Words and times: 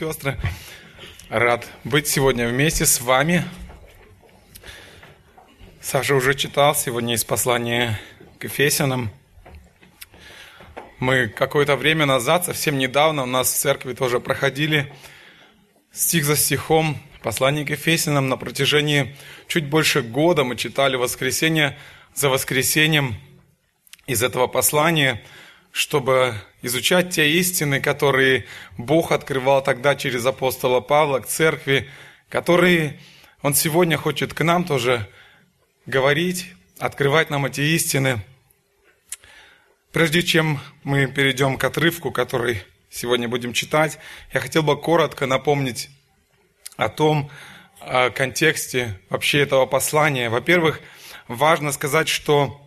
сестры. 0.00 0.38
Рад 1.28 1.66
быть 1.84 2.08
сегодня 2.08 2.48
вместе 2.48 2.86
с 2.86 3.02
вами. 3.02 3.44
Саша 5.82 6.14
уже 6.14 6.34
читал 6.34 6.74
сегодня 6.74 7.12
из 7.12 7.22
послания 7.22 8.00
к 8.38 8.44
Ефесянам. 8.44 9.10
Мы 11.00 11.28
какое-то 11.28 11.76
время 11.76 12.06
назад, 12.06 12.46
совсем 12.46 12.78
недавно, 12.78 13.24
у 13.24 13.26
нас 13.26 13.52
в 13.52 13.56
церкви 13.56 13.92
тоже 13.92 14.20
проходили 14.20 14.90
стих 15.92 16.24
за 16.24 16.34
стихом 16.34 16.96
послание 17.22 17.66
к 17.66 17.70
Ефесянам 17.70 18.30
на 18.30 18.38
протяжении 18.38 19.14
чуть 19.48 19.66
больше 19.66 20.00
года. 20.00 20.44
Мы 20.44 20.56
читали 20.56 20.96
воскресенье 20.96 21.78
за 22.14 22.30
воскресеньем 22.30 23.16
из 24.06 24.22
этого 24.22 24.46
послания– 24.46 25.22
чтобы 25.72 26.34
изучать 26.62 27.10
те 27.10 27.30
истины, 27.30 27.80
которые 27.80 28.46
Бог 28.76 29.12
открывал 29.12 29.62
тогда 29.62 29.94
через 29.94 30.24
апостола 30.26 30.80
Павла 30.80 31.20
к 31.20 31.26
церкви, 31.26 31.88
которые 32.28 33.00
Он 33.42 33.54
сегодня 33.54 33.96
хочет 33.96 34.34
к 34.34 34.44
нам 34.44 34.64
тоже 34.64 35.08
говорить, 35.86 36.46
открывать 36.78 37.30
нам 37.30 37.46
эти 37.46 37.60
истины. 37.60 38.22
Прежде 39.92 40.22
чем 40.22 40.60
мы 40.84 41.06
перейдем 41.06 41.58
к 41.58 41.64
отрывку, 41.64 42.10
который 42.10 42.62
сегодня 42.90 43.28
будем 43.28 43.52
читать, 43.52 43.98
я 44.32 44.40
хотел 44.40 44.62
бы 44.62 44.80
коротко 44.80 45.26
напомнить 45.26 45.90
о 46.76 46.88
том 46.88 47.30
о 47.80 48.10
контексте 48.10 49.00
вообще 49.08 49.40
этого 49.40 49.64
послания. 49.64 50.28
Во-первых, 50.28 50.80
важно 51.28 51.72
сказать, 51.72 52.08
что 52.08 52.60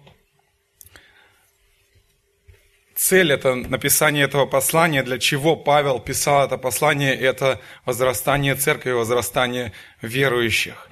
цель 2.95 3.31
это 3.31 3.55
написание 3.55 4.25
этого 4.25 4.45
послания, 4.45 5.03
для 5.03 5.19
чего 5.19 5.55
Павел 5.55 5.99
писал 5.99 6.45
это 6.45 6.57
послание, 6.57 7.15
это 7.15 7.59
возрастание 7.85 8.55
церкви, 8.55 8.91
возрастание 8.91 9.73
верующих. 10.01 10.89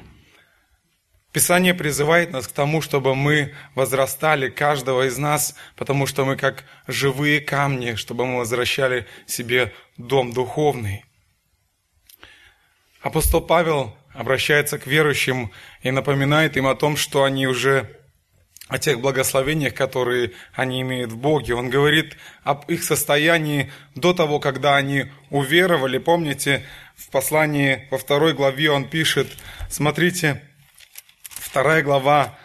Писание 1.31 1.73
призывает 1.73 2.31
нас 2.31 2.47
к 2.47 2.51
тому, 2.51 2.81
чтобы 2.81 3.15
мы 3.15 3.53
возрастали, 3.73 4.49
каждого 4.49 5.07
из 5.07 5.17
нас, 5.17 5.55
потому 5.77 6.05
что 6.05 6.25
мы 6.25 6.35
как 6.35 6.65
живые 6.87 7.39
камни, 7.39 7.95
чтобы 7.95 8.25
мы 8.25 8.39
возвращали 8.39 9.07
себе 9.27 9.73
дом 9.97 10.33
духовный. 10.33 11.05
Апостол 13.01 13.39
Павел 13.39 13.95
обращается 14.13 14.77
к 14.77 14.87
верующим 14.87 15.51
и 15.81 15.91
напоминает 15.91 16.57
им 16.57 16.67
о 16.67 16.75
том, 16.75 16.97
что 16.97 17.23
они 17.23 17.47
уже 17.47 18.00
о 18.67 18.77
тех 18.79 19.01
благословениях, 19.01 19.73
которые 19.73 20.31
они 20.53 20.81
имеют 20.81 21.11
в 21.11 21.17
Боге. 21.17 21.55
Он 21.55 21.69
говорит 21.69 22.17
об 22.43 22.69
их 22.69 22.83
состоянии 22.83 23.71
до 23.95 24.13
того, 24.13 24.39
когда 24.39 24.75
они 24.75 25.11
уверовали. 25.29 25.97
Помните, 25.97 26.65
в 26.95 27.09
послании 27.09 27.87
во 27.91 27.97
второй 27.97 28.33
главе 28.33 28.71
он 28.71 28.87
пишет, 28.87 29.27
смотрите, 29.69 30.41
вторая 31.23 31.81
глава, 31.81 32.37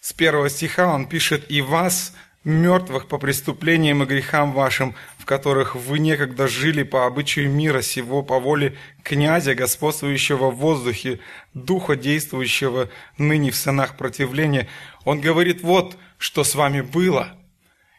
с 0.00 0.12
первого 0.12 0.48
стиха 0.48 0.86
он 0.86 1.08
пишет, 1.08 1.50
«И 1.50 1.60
вас, 1.60 2.14
мертвых 2.46 3.08
по 3.08 3.18
преступлениям 3.18 4.04
и 4.04 4.06
грехам 4.06 4.52
вашим, 4.52 4.94
в 5.18 5.24
которых 5.24 5.74
вы 5.74 5.98
некогда 5.98 6.46
жили 6.46 6.84
по 6.84 7.04
обычаю 7.04 7.50
мира 7.50 7.82
сего, 7.82 8.22
по 8.22 8.38
воле 8.38 8.76
князя, 9.02 9.56
господствующего 9.56 10.50
в 10.50 10.56
воздухе, 10.56 11.18
духа, 11.54 11.96
действующего 11.96 12.88
ныне 13.18 13.50
в 13.50 13.56
сынах 13.56 13.96
противления». 13.96 14.68
Он 15.04 15.20
говорит, 15.20 15.62
вот 15.62 15.96
что 16.18 16.44
с 16.44 16.54
вами 16.54 16.80
было. 16.80 17.36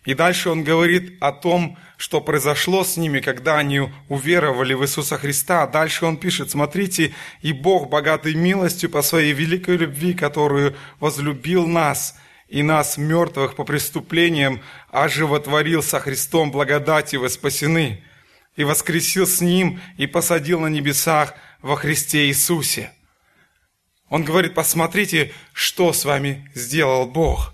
И 0.05 0.13
дальше 0.13 0.49
он 0.49 0.63
говорит 0.63 1.17
о 1.21 1.33
том, 1.33 1.77
что 1.97 2.21
произошло 2.21 2.85
с 2.85 2.95
ними, 2.95 3.19
когда 3.19 3.57
они 3.57 3.89
уверовали 4.07 4.73
в 4.73 4.83
Иисуса 4.83 5.17
Христа. 5.17 5.67
Дальше 5.67 6.05
он 6.05 6.15
пишет, 6.15 6.49
смотрите, 6.49 7.13
«И 7.41 7.51
Бог, 7.51 7.89
богатый 7.89 8.33
милостью 8.33 8.89
по 8.89 9.01
своей 9.01 9.33
великой 9.33 9.75
любви, 9.75 10.13
которую 10.13 10.75
возлюбил 11.01 11.67
нас, 11.67 12.17
и 12.47 12.63
нас, 12.63 12.97
мертвых 12.97 13.55
по 13.55 13.63
преступлениям, 13.63 14.61
оживотворил 14.89 15.83
со 15.83 15.99
Христом 15.99 16.51
благодати 16.51 17.17
вы 17.17 17.29
спасены, 17.29 18.03
и 18.55 18.63
воскресил 18.63 19.27
с 19.27 19.41
Ним, 19.41 19.81
и 19.97 20.07
посадил 20.07 20.59
на 20.61 20.67
небесах 20.67 21.35
во 21.61 21.75
Христе 21.75 22.27
Иисусе. 22.27 22.91
Он 24.09 24.23
говорит, 24.23 24.55
посмотрите, 24.55 25.33
что 25.53 25.91
с 25.91 26.05
вами 26.05 26.49
сделал 26.55 27.05
Бог. 27.05 27.53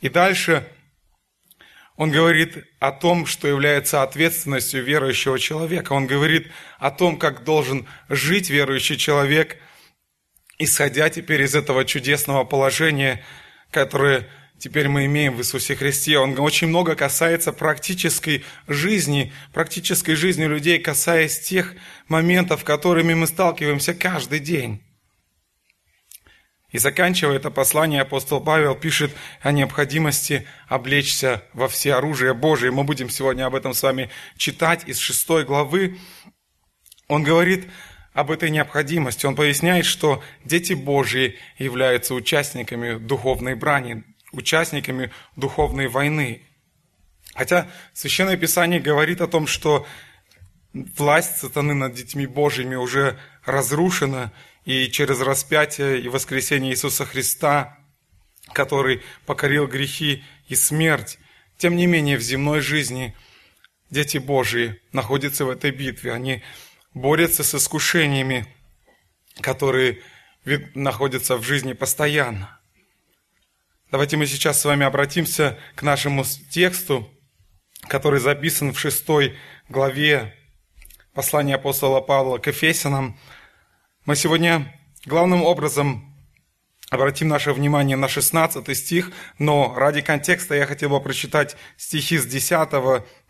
И 0.00 0.08
дальше 0.08 0.66
он 1.96 2.10
говорит 2.10 2.64
о 2.80 2.92
том, 2.92 3.26
что 3.26 3.48
является 3.48 4.02
ответственностью 4.02 4.84
верующего 4.84 5.38
человека. 5.38 5.92
Он 5.92 6.06
говорит 6.06 6.50
о 6.78 6.90
том, 6.90 7.16
как 7.16 7.44
должен 7.44 7.86
жить 8.08 8.50
верующий 8.50 8.96
человек, 8.96 9.56
исходя 10.58 11.08
теперь 11.08 11.42
из 11.42 11.54
этого 11.54 11.84
чудесного 11.84 12.42
положения– 12.42 13.24
которые 13.70 14.28
теперь 14.58 14.88
мы 14.88 15.06
имеем 15.06 15.36
в 15.36 15.40
Иисусе 15.40 15.76
Христе. 15.76 16.18
Он 16.18 16.38
очень 16.38 16.68
много 16.68 16.94
касается 16.94 17.52
практической 17.52 18.44
жизни, 18.66 19.32
практической 19.52 20.14
жизни 20.14 20.44
людей, 20.44 20.78
касаясь 20.78 21.40
тех 21.40 21.74
моментов, 22.08 22.64
которыми 22.64 23.14
мы 23.14 23.26
сталкиваемся 23.26 23.94
каждый 23.94 24.40
день. 24.40 24.82
И 26.70 26.76
заканчивая 26.76 27.36
это 27.36 27.50
послание, 27.50 28.02
апостол 28.02 28.42
Павел 28.42 28.74
пишет 28.74 29.10
о 29.40 29.52
необходимости 29.52 30.46
облечься 30.66 31.42
во 31.54 31.66
все 31.66 31.94
оружие 31.94 32.34
Божие. 32.34 32.70
Мы 32.70 32.84
будем 32.84 33.08
сегодня 33.08 33.46
об 33.46 33.54
этом 33.54 33.72
с 33.72 33.82
вами 33.82 34.10
читать 34.36 34.86
из 34.86 34.98
шестой 34.98 35.46
главы. 35.46 35.98
Он 37.06 37.22
говорит 37.22 37.70
об 38.18 38.32
этой 38.32 38.50
необходимости. 38.50 39.26
Он 39.26 39.36
поясняет, 39.36 39.86
что 39.86 40.20
дети 40.44 40.72
Божьи 40.72 41.38
являются 41.56 42.14
участниками 42.14 42.98
духовной 42.98 43.54
брани, 43.54 44.02
участниками 44.32 45.12
духовной 45.36 45.86
войны. 45.86 46.42
Хотя 47.34 47.68
Священное 47.92 48.36
Писание 48.36 48.80
говорит 48.80 49.20
о 49.20 49.28
том, 49.28 49.46
что 49.46 49.86
власть 50.72 51.36
сатаны 51.36 51.74
над 51.74 51.94
детьми 51.94 52.26
Божьими 52.26 52.74
уже 52.74 53.20
разрушена, 53.44 54.32
и 54.64 54.88
через 54.88 55.20
распятие 55.20 56.00
и 56.00 56.08
воскресение 56.08 56.72
Иисуса 56.72 57.06
Христа, 57.06 57.78
который 58.52 59.00
покорил 59.26 59.68
грехи 59.68 60.24
и 60.48 60.56
смерть, 60.56 61.20
тем 61.56 61.76
не 61.76 61.86
менее 61.86 62.16
в 62.16 62.22
земной 62.22 62.62
жизни 62.62 63.14
дети 63.90 64.18
Божьи 64.18 64.80
находятся 64.90 65.44
в 65.44 65.50
этой 65.50 65.70
битве. 65.70 66.12
Они 66.12 66.42
борется 66.94 67.44
с 67.44 67.54
искушениями, 67.54 68.46
которые 69.40 70.00
находятся 70.74 71.36
в 71.36 71.42
жизни 71.42 71.72
постоянно. 71.72 72.58
Давайте 73.90 74.16
мы 74.16 74.26
сейчас 74.26 74.60
с 74.60 74.64
вами 74.64 74.84
обратимся 74.84 75.58
к 75.74 75.82
нашему 75.82 76.24
тексту, 76.50 77.10
который 77.88 78.20
записан 78.20 78.72
в 78.72 78.78
шестой 78.78 79.36
главе 79.68 80.34
послания 81.14 81.54
апостола 81.54 82.00
Павла 82.00 82.38
к 82.38 82.46
Ефесянам. 82.46 83.18
Мы 84.04 84.14
сегодня 84.14 84.74
главным 85.06 85.42
образом 85.42 86.14
обратим 86.90 87.28
наше 87.28 87.52
внимание 87.52 87.96
на 87.96 88.08
16 88.08 88.76
стих, 88.76 89.12
но 89.38 89.74
ради 89.74 90.00
контекста 90.00 90.54
я 90.54 90.66
хотел 90.66 90.90
бы 90.90 91.00
прочитать 91.00 91.56
стихи 91.76 92.18
с 92.18 92.26
10 92.26 92.70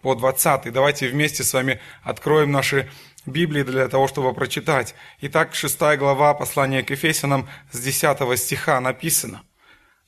по 0.03 0.15
20. 0.15 0.73
Давайте 0.73 1.09
вместе 1.09 1.45
с 1.45 1.53
вами 1.53 1.81
откроем 2.03 2.53
наши 2.53 2.91
Библии 3.31 3.63
для 3.63 3.89
того, 3.89 4.09
чтобы 4.09 4.33
прочитать. 4.35 4.95
Итак, 5.21 5.55
6 5.55 5.79
глава 5.97 6.35
послания 6.35 6.83
к 6.83 6.91
Ефесянам 6.91 7.49
с 7.71 7.81
10 7.81 8.39
стиха 8.39 8.81
написано. 8.81 9.43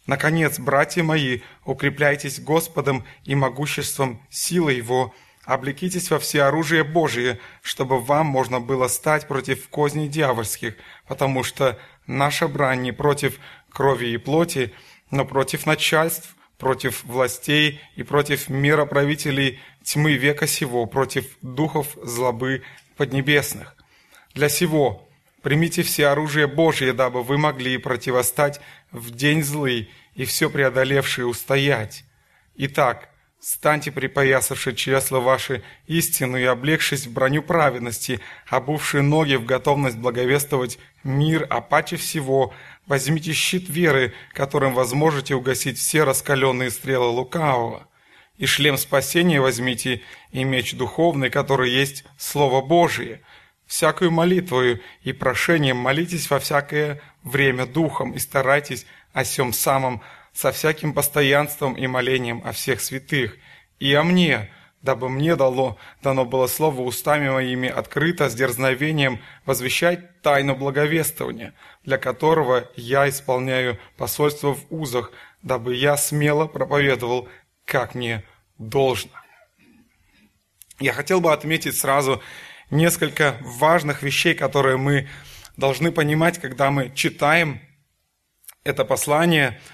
«Наконец, 0.07 0.59
братья 0.59 1.03
мои, 1.03 1.41
укрепляйтесь 1.65 2.41
Господом 2.41 3.05
и 3.25 3.35
могуществом 3.35 4.27
силы 4.31 4.73
Его, 4.73 5.15
облекитесь 5.45 6.11
во 6.11 6.19
все 6.19 6.43
оружие 6.43 6.85
Божие, 6.85 7.39
чтобы 7.63 8.01
вам 8.01 8.27
можно 8.27 8.61
было 8.61 8.89
стать 8.89 9.29
против 9.29 9.69
козней 9.69 10.09
дьявольских, 10.09 10.75
потому 11.07 11.43
что 11.43 11.79
наша 12.07 12.49
брань 12.49 12.83
не 12.83 12.93
против 12.93 13.39
крови 13.71 14.09
и 14.09 14.17
плоти, 14.17 14.73
но 15.11 15.25
против 15.25 15.67
начальств, 15.67 16.37
против 16.59 17.05
властей 17.05 17.81
и 17.97 18.03
против 18.03 18.49
мироправителей 18.49 19.59
тьмы 19.83 20.15
века 20.15 20.47
сего, 20.47 20.87
против 20.87 21.27
духов 21.43 21.97
злобы 22.03 22.63
поднебесных. 23.01 23.77
Для 24.35 24.51
сего 24.51 25.09
примите 25.41 25.83
все 25.83 26.09
оружие 26.09 26.47
Божие, 26.47 26.93
дабы 26.93 27.23
вы 27.23 27.39
могли 27.39 27.79
противостать 27.79 28.61
в 28.93 29.11
день 29.11 29.43
злый 29.43 29.89
и 30.15 30.27
все 30.27 30.51
преодолевшие 30.51 31.25
устоять. 31.27 32.05
Итак, 32.57 33.09
станьте 33.41 33.91
припоясавши 33.91 34.75
чресла 34.75 35.19
ваши 35.19 35.63
истину 35.87 36.37
и 36.37 36.45
облегшись 36.45 37.07
в 37.07 37.13
броню 37.15 37.43
праведности, 37.43 38.21
обувши 38.47 39.01
ноги 39.01 39.37
в 39.37 39.47
готовность 39.47 39.97
благовествовать 39.97 40.79
мир, 41.03 41.47
а 41.49 41.63
паче 41.63 41.97
всего 41.97 42.53
возьмите 42.87 43.33
щит 43.33 43.71
веры, 43.71 44.13
которым 44.35 44.75
возможете 44.75 45.35
угасить 45.35 45.79
все 45.79 46.05
раскаленные 46.05 46.71
стрелы 46.71 47.09
лукавого 47.09 47.87
и 48.41 48.47
шлем 48.47 48.79
спасения 48.79 49.39
возьмите, 49.39 50.01
и 50.33 50.45
меч 50.45 50.73
духовный, 50.73 51.29
который 51.29 51.71
есть 51.71 52.05
Слово 52.17 52.63
Божие. 52.63 53.21
Всякую 53.67 54.11
молитвою 54.11 54.81
и 55.03 55.13
прошением 55.13 55.77
молитесь 55.77 56.31
во 56.31 56.39
всякое 56.39 57.03
время 57.23 57.67
духом, 57.67 58.13
и 58.13 58.19
старайтесь 58.19 58.87
о 59.13 59.25
всем 59.25 59.53
самом 59.53 60.01
со 60.33 60.53
всяким 60.53 60.95
постоянством 60.95 61.75
и 61.75 61.87
молением 61.87 62.41
о 62.43 62.53
всех 62.53 62.81
святых, 62.81 63.37
и 63.79 63.93
о 63.93 64.03
мне, 64.05 64.51
дабы 64.81 65.11
мне 65.11 65.37
дало, 65.37 65.77
дано 66.03 66.25
было 66.25 66.47
слово 66.47 66.81
устами 66.81 67.29
моими 67.29 67.69
открыто 67.69 68.31
с 68.31 68.35
дерзновением 68.35 69.21
возвещать 69.45 70.23
тайну 70.23 70.57
благовествования, 70.57 71.53
для 71.85 71.99
которого 71.99 72.71
я 72.75 73.07
исполняю 73.07 73.79
посольство 73.99 74.55
в 74.55 74.65
узах, 74.71 75.13
дабы 75.43 75.75
я 75.75 75.99
смело 75.99 76.47
проповедовал, 76.47 77.29
как 77.71 77.95
мне 77.95 78.25
должно. 78.59 79.13
Я 80.81 80.93
хотел 80.93 81.21
бы 81.21 81.33
отметить 81.33 81.77
сразу 81.77 82.21
несколько 82.71 83.37
важных 83.41 84.03
вещей, 84.03 84.35
которые 84.35 84.77
мы 84.77 85.09
должны 85.57 85.93
понимать, 85.93 86.39
когда 86.39 86.71
мы 86.71 86.91
читаем 86.95 87.61
это 88.65 88.85
послание– 88.85 89.61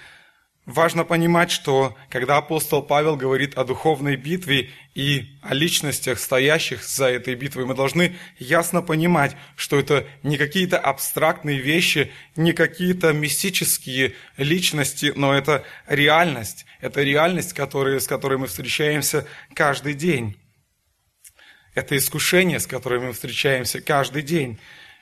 Важно 0.66 1.04
понимать, 1.04 1.52
что 1.52 1.96
когда 2.10 2.38
апостол 2.38 2.82
Павел 2.82 3.14
говорит 3.14 3.56
о 3.56 3.62
духовной 3.62 4.16
битве 4.16 4.70
и 4.96 5.38
о 5.40 5.54
личностях, 5.54 6.18
стоящих 6.18 6.82
за 6.82 7.06
этой 7.06 7.36
битвой, 7.36 7.66
мы 7.66 7.74
должны 7.76 8.16
ясно 8.40 8.82
понимать, 8.82 9.36
что 9.54 9.78
это 9.78 10.08
не 10.24 10.36
какие-то 10.36 10.76
абстрактные 10.76 11.60
вещи, 11.60 12.10
не 12.34 12.52
какие-то 12.52 13.12
мистические 13.12 14.14
личности, 14.38 15.12
но 15.14 15.34
это 15.34 15.64
реальность. 15.86 16.66
Это 16.80 17.04
реальность, 17.04 17.52
которая, 17.52 18.00
с 18.00 18.08
которой 18.08 18.36
мы 18.36 18.48
встречаемся 18.48 19.24
каждый 19.54 19.94
день. 19.94 20.36
Это 21.74 21.96
искушение, 21.96 22.58
с 22.58 22.66
которым 22.66 23.06
мы 23.06 23.12
встречаемся 23.12 23.80
каждый 23.80 24.22
день. 24.22 24.58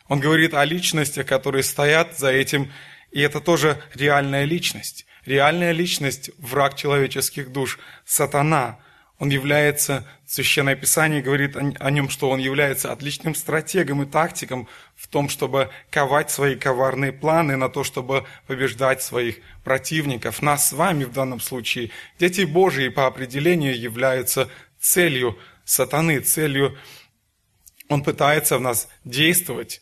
Он 0.08 0.20
говорит 0.20 0.52
о 0.52 0.62
личностях, 0.66 1.24
которые 1.24 1.62
стоят 1.62 2.18
за 2.18 2.30
этим, 2.30 2.70
и 3.12 3.20
это 3.22 3.40
тоже 3.40 3.82
реальная 3.94 4.44
личность 4.44 5.06
реальная 5.26 5.72
личность, 5.72 6.30
враг 6.38 6.76
человеческих 6.76 7.52
душ, 7.52 7.78
сатана. 8.04 8.78
Он 9.18 9.30
является, 9.30 10.06
Священное 10.26 10.74
Писание 10.74 11.22
говорит 11.22 11.56
о 11.56 11.90
нем, 11.90 12.08
что 12.10 12.30
он 12.30 12.40
является 12.40 12.92
отличным 12.92 13.34
стратегом 13.34 14.02
и 14.02 14.06
тактиком 14.06 14.68
в 14.96 15.06
том, 15.06 15.28
чтобы 15.28 15.70
ковать 15.90 16.30
свои 16.30 16.56
коварные 16.56 17.12
планы 17.12 17.56
на 17.56 17.68
то, 17.68 17.84
чтобы 17.84 18.26
побеждать 18.46 19.02
своих 19.02 19.38
противников. 19.62 20.42
Нас 20.42 20.68
с 20.68 20.72
вами 20.72 21.04
в 21.04 21.12
данном 21.12 21.40
случае, 21.40 21.90
дети 22.18 22.42
Божии 22.42 22.88
по 22.88 23.06
определению 23.06 23.78
являются 23.78 24.50
целью 24.80 25.38
сатаны, 25.64 26.20
целью 26.20 26.76
он 27.88 28.02
пытается 28.02 28.58
в 28.58 28.60
нас 28.60 28.88
действовать, 29.04 29.80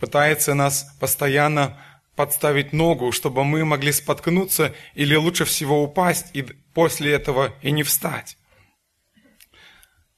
пытается 0.00 0.54
нас 0.54 0.94
постоянно 0.98 1.78
подставить 2.16 2.72
ногу, 2.72 3.12
чтобы 3.12 3.44
мы 3.44 3.64
могли 3.64 3.92
споткнуться 3.92 4.74
или 4.94 5.14
лучше 5.14 5.44
всего 5.44 5.82
упасть 5.82 6.26
и 6.34 6.42
после 6.74 7.12
этого 7.12 7.54
и 7.62 7.70
не 7.70 7.82
встать. 7.82 8.36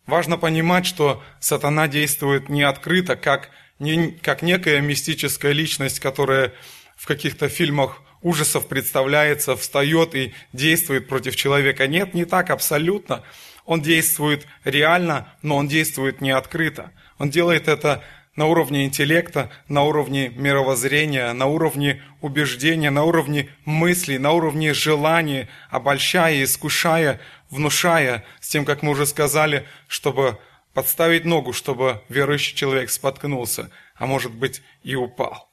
Важно 0.06 0.36
понимать, 0.36 0.86
что 0.86 1.22
сатана 1.40 1.88
действует 1.88 2.48
не 2.48 2.62
открыто, 2.62 3.16
как, 3.16 3.50
не, 3.78 4.10
как 4.10 4.42
некая 4.42 4.80
мистическая 4.80 5.52
личность, 5.52 6.00
которая 6.00 6.52
в 6.96 7.06
каких-то 7.06 7.48
фильмах 7.48 8.02
ужасов 8.20 8.68
представляется, 8.68 9.56
встает 9.56 10.14
и 10.14 10.34
действует 10.52 11.08
против 11.08 11.36
человека. 11.36 11.86
Нет, 11.86 12.12
не 12.12 12.24
так 12.24 12.50
абсолютно. 12.50 13.22
Он 13.64 13.80
действует 13.80 14.46
реально, 14.64 15.32
но 15.42 15.56
он 15.56 15.68
действует 15.68 16.20
не 16.20 16.32
открыто. 16.32 16.90
Он 17.18 17.30
делает 17.30 17.68
это 17.68 18.02
на 18.36 18.46
уровне 18.46 18.84
интеллекта, 18.84 19.50
на 19.68 19.82
уровне 19.82 20.30
мировоззрения, 20.30 21.32
на 21.32 21.46
уровне 21.46 22.02
убеждения, 22.20 22.90
на 22.90 23.04
уровне 23.04 23.48
мыслей, 23.64 24.18
на 24.18 24.32
уровне 24.32 24.74
желаний, 24.74 25.46
обольщая, 25.70 26.42
искушая, 26.42 27.20
внушая, 27.50 28.24
с 28.40 28.48
тем, 28.48 28.64
как 28.64 28.82
мы 28.82 28.90
уже 28.90 29.06
сказали, 29.06 29.66
чтобы 29.86 30.38
подставить 30.72 31.24
ногу, 31.24 31.52
чтобы 31.52 32.02
верующий 32.08 32.56
человек 32.56 32.90
споткнулся, 32.90 33.70
а 33.94 34.06
может 34.06 34.32
быть 34.32 34.62
и 34.82 34.96
упал. 34.96 35.48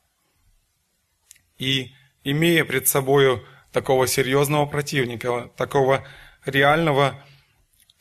И 1.59 1.93
имея 2.23 2.65
пред 2.65 2.87
собой 2.87 3.45
такого 3.71 4.07
серьезного 4.07 4.65
противника, 4.65 5.51
такого 5.55 6.03
реального 6.45 7.23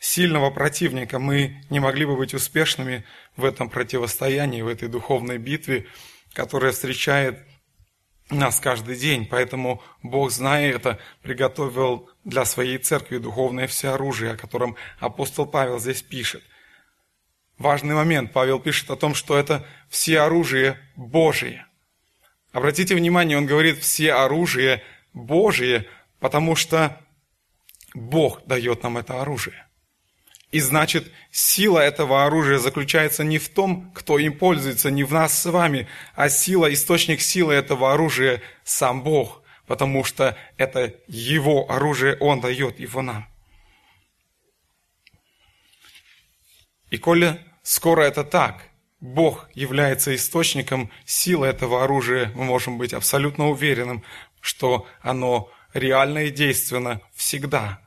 сильного 0.00 0.50
противника, 0.50 1.18
мы 1.18 1.62
не 1.68 1.78
могли 1.78 2.06
бы 2.06 2.16
быть 2.16 2.34
успешными 2.34 3.04
в 3.36 3.44
этом 3.44 3.68
противостоянии, 3.68 4.62
в 4.62 4.68
этой 4.68 4.88
духовной 4.88 5.38
битве, 5.38 5.86
которая 6.32 6.72
встречает 6.72 7.38
нас 8.30 8.58
каждый 8.60 8.96
день. 8.96 9.26
Поэтому 9.26 9.82
Бог, 10.02 10.30
зная 10.30 10.72
это, 10.72 10.98
приготовил 11.22 12.08
для 12.24 12.44
своей 12.46 12.78
церкви 12.78 13.18
духовное 13.18 13.66
всеоружие, 13.66 14.32
о 14.32 14.36
котором 14.36 14.76
апостол 14.98 15.46
Павел 15.46 15.78
здесь 15.78 16.02
пишет. 16.02 16.42
Важный 17.58 17.94
момент. 17.94 18.32
Павел 18.32 18.58
пишет 18.58 18.90
о 18.90 18.96
том, 18.96 19.14
что 19.14 19.36
это 19.36 19.66
все 19.90 20.20
оружие 20.20 20.78
Божие. 20.96 21.66
Обратите 22.52 22.94
внимание, 22.94 23.36
он 23.36 23.44
говорит 23.44 23.78
все 23.78 24.14
оружие 24.14 24.82
Божие, 25.12 25.86
потому 26.20 26.56
что 26.56 26.98
Бог 27.92 28.40
дает 28.46 28.82
нам 28.82 28.96
это 28.96 29.20
оружие. 29.20 29.66
И 30.50 30.58
значит, 30.58 31.12
сила 31.30 31.78
этого 31.78 32.26
оружия 32.26 32.58
заключается 32.58 33.22
не 33.22 33.38
в 33.38 33.48
том, 33.48 33.92
кто 33.92 34.18
им 34.18 34.36
пользуется, 34.36 34.90
не 34.90 35.04
в 35.04 35.12
нас 35.12 35.38
с 35.38 35.48
вами, 35.48 35.86
а 36.14 36.28
сила, 36.28 36.72
источник 36.72 37.20
силы 37.20 37.54
этого 37.54 37.92
оружия– 37.92 38.42
сам 38.64 39.02
Бог, 39.04 39.42
потому 39.66 40.02
что 40.02 40.36
это 40.56 40.94
Его 41.06 41.70
оружие, 41.70 42.16
Он 42.18 42.40
дает 42.40 42.80
его 42.80 43.00
нам. 43.00 43.28
И 46.90 46.98
коли 46.98 47.40
скоро 47.62 48.02
это 48.02 48.24
так, 48.24 48.64
Бог 48.98 49.48
является 49.54 50.14
источником 50.16 50.90
силы 51.04 51.46
этого 51.46 51.84
оружия, 51.84 52.32
мы 52.34 52.44
можем 52.44 52.76
быть 52.76 52.92
абсолютно 52.92 53.48
уверенным, 53.48 54.02
что 54.40 54.88
оно 55.00 55.48
реально 55.72 56.24
и 56.24 56.30
действенно 56.30 57.00
всегда. 57.14 57.80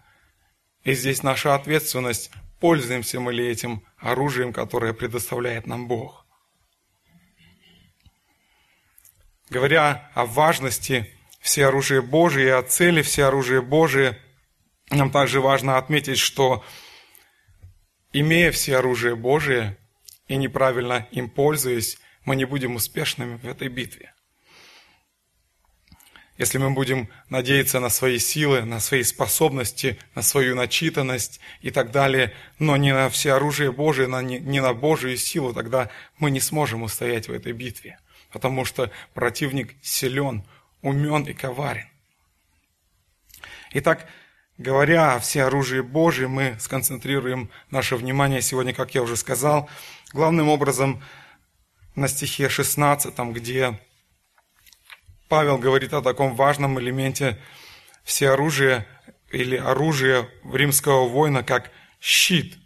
И 0.84 0.94
здесь 0.94 1.24
наша 1.24 1.56
ответственность 1.56 2.32
пользуемся 2.64 3.20
мы 3.20 3.34
ли 3.34 3.46
этим 3.46 3.84
оружием, 3.98 4.54
которое 4.54 4.94
предоставляет 4.94 5.68
нам 5.68 5.86
Бог. 5.90 6.26
Говоря 9.50 10.10
о 10.14 10.26
важности 10.26 11.14
все 11.42 11.66
оружие 11.66 12.02
Божие 12.02 12.48
и 12.48 12.52
о 12.52 12.64
цели 12.64 13.02
все 13.02 13.26
оружие 13.26 13.62
Божие, 13.62 14.18
нам 14.90 15.12
также 15.12 15.42
важно 15.42 15.78
отметить, 15.78 16.20
что 16.20 16.64
имея 18.14 18.50
все 18.54 18.78
оружие 18.78 19.18
Божие 19.18 19.78
и 20.30 20.38
неправильно 20.38 21.06
им 21.12 21.30
пользуясь, 21.30 21.98
мы 22.24 22.38
не 22.38 22.46
будем 22.46 22.76
успешными 22.76 23.36
в 23.36 23.46
этой 23.46 23.68
битве. 23.68 24.13
Если 26.44 26.58
мы 26.58 26.72
будем 26.72 27.08
надеяться 27.30 27.80
на 27.80 27.88
свои 27.88 28.20
силы, 28.20 28.66
на 28.66 28.82
свои 28.82 29.04
способности, 29.04 29.98
на 30.14 30.22
свою 30.22 30.58
начитанность 30.58 31.40
и 31.62 31.72
так 31.72 31.92
далее, 31.92 32.34
но 32.60 32.76
не 32.76 32.94
на 32.94 33.08
все 33.08 33.32
оружие 33.32 33.72
Божие, 33.72 34.10
не 34.10 34.60
на 34.60 34.74
Божию 34.74 35.16
силу, 35.16 35.54
тогда 35.54 35.90
мы 36.18 36.32
не 36.32 36.42
сможем 36.42 36.84
устоять 36.84 37.30
в 37.30 37.32
этой 37.32 37.54
битве, 37.54 37.98
потому 38.30 38.66
что 38.66 38.92
противник 39.14 39.74
силен, 39.82 40.44
умен 40.82 41.24
и 41.24 41.34
коварен. 41.34 41.88
Итак, 43.72 44.06
говоря 44.58 45.14
о 45.14 45.20
все 45.20 45.44
оружии 45.44 45.80
Божие, 45.80 46.28
мы 46.28 46.58
сконцентрируем 46.60 47.52
наше 47.72 47.96
внимание 47.96 48.42
сегодня, 48.42 48.74
как 48.74 48.94
я 48.94 49.02
уже 49.02 49.16
сказал, 49.16 49.70
главным 50.12 50.50
образом 50.50 51.02
на 51.96 52.10
стихе 52.10 52.50
16, 52.50 53.18
где 53.32 53.80
Павел 55.34 55.58
говорит 55.58 55.96
о 55.96 56.04
таком 56.04 56.36
важном 56.36 56.80
элементе 56.80 57.40
всеоружия 58.04 58.86
или 59.32 59.56
оружия 59.56 60.30
римского 60.44 61.08
воина, 61.08 61.42
как 61.42 61.72
щит. 62.00 62.60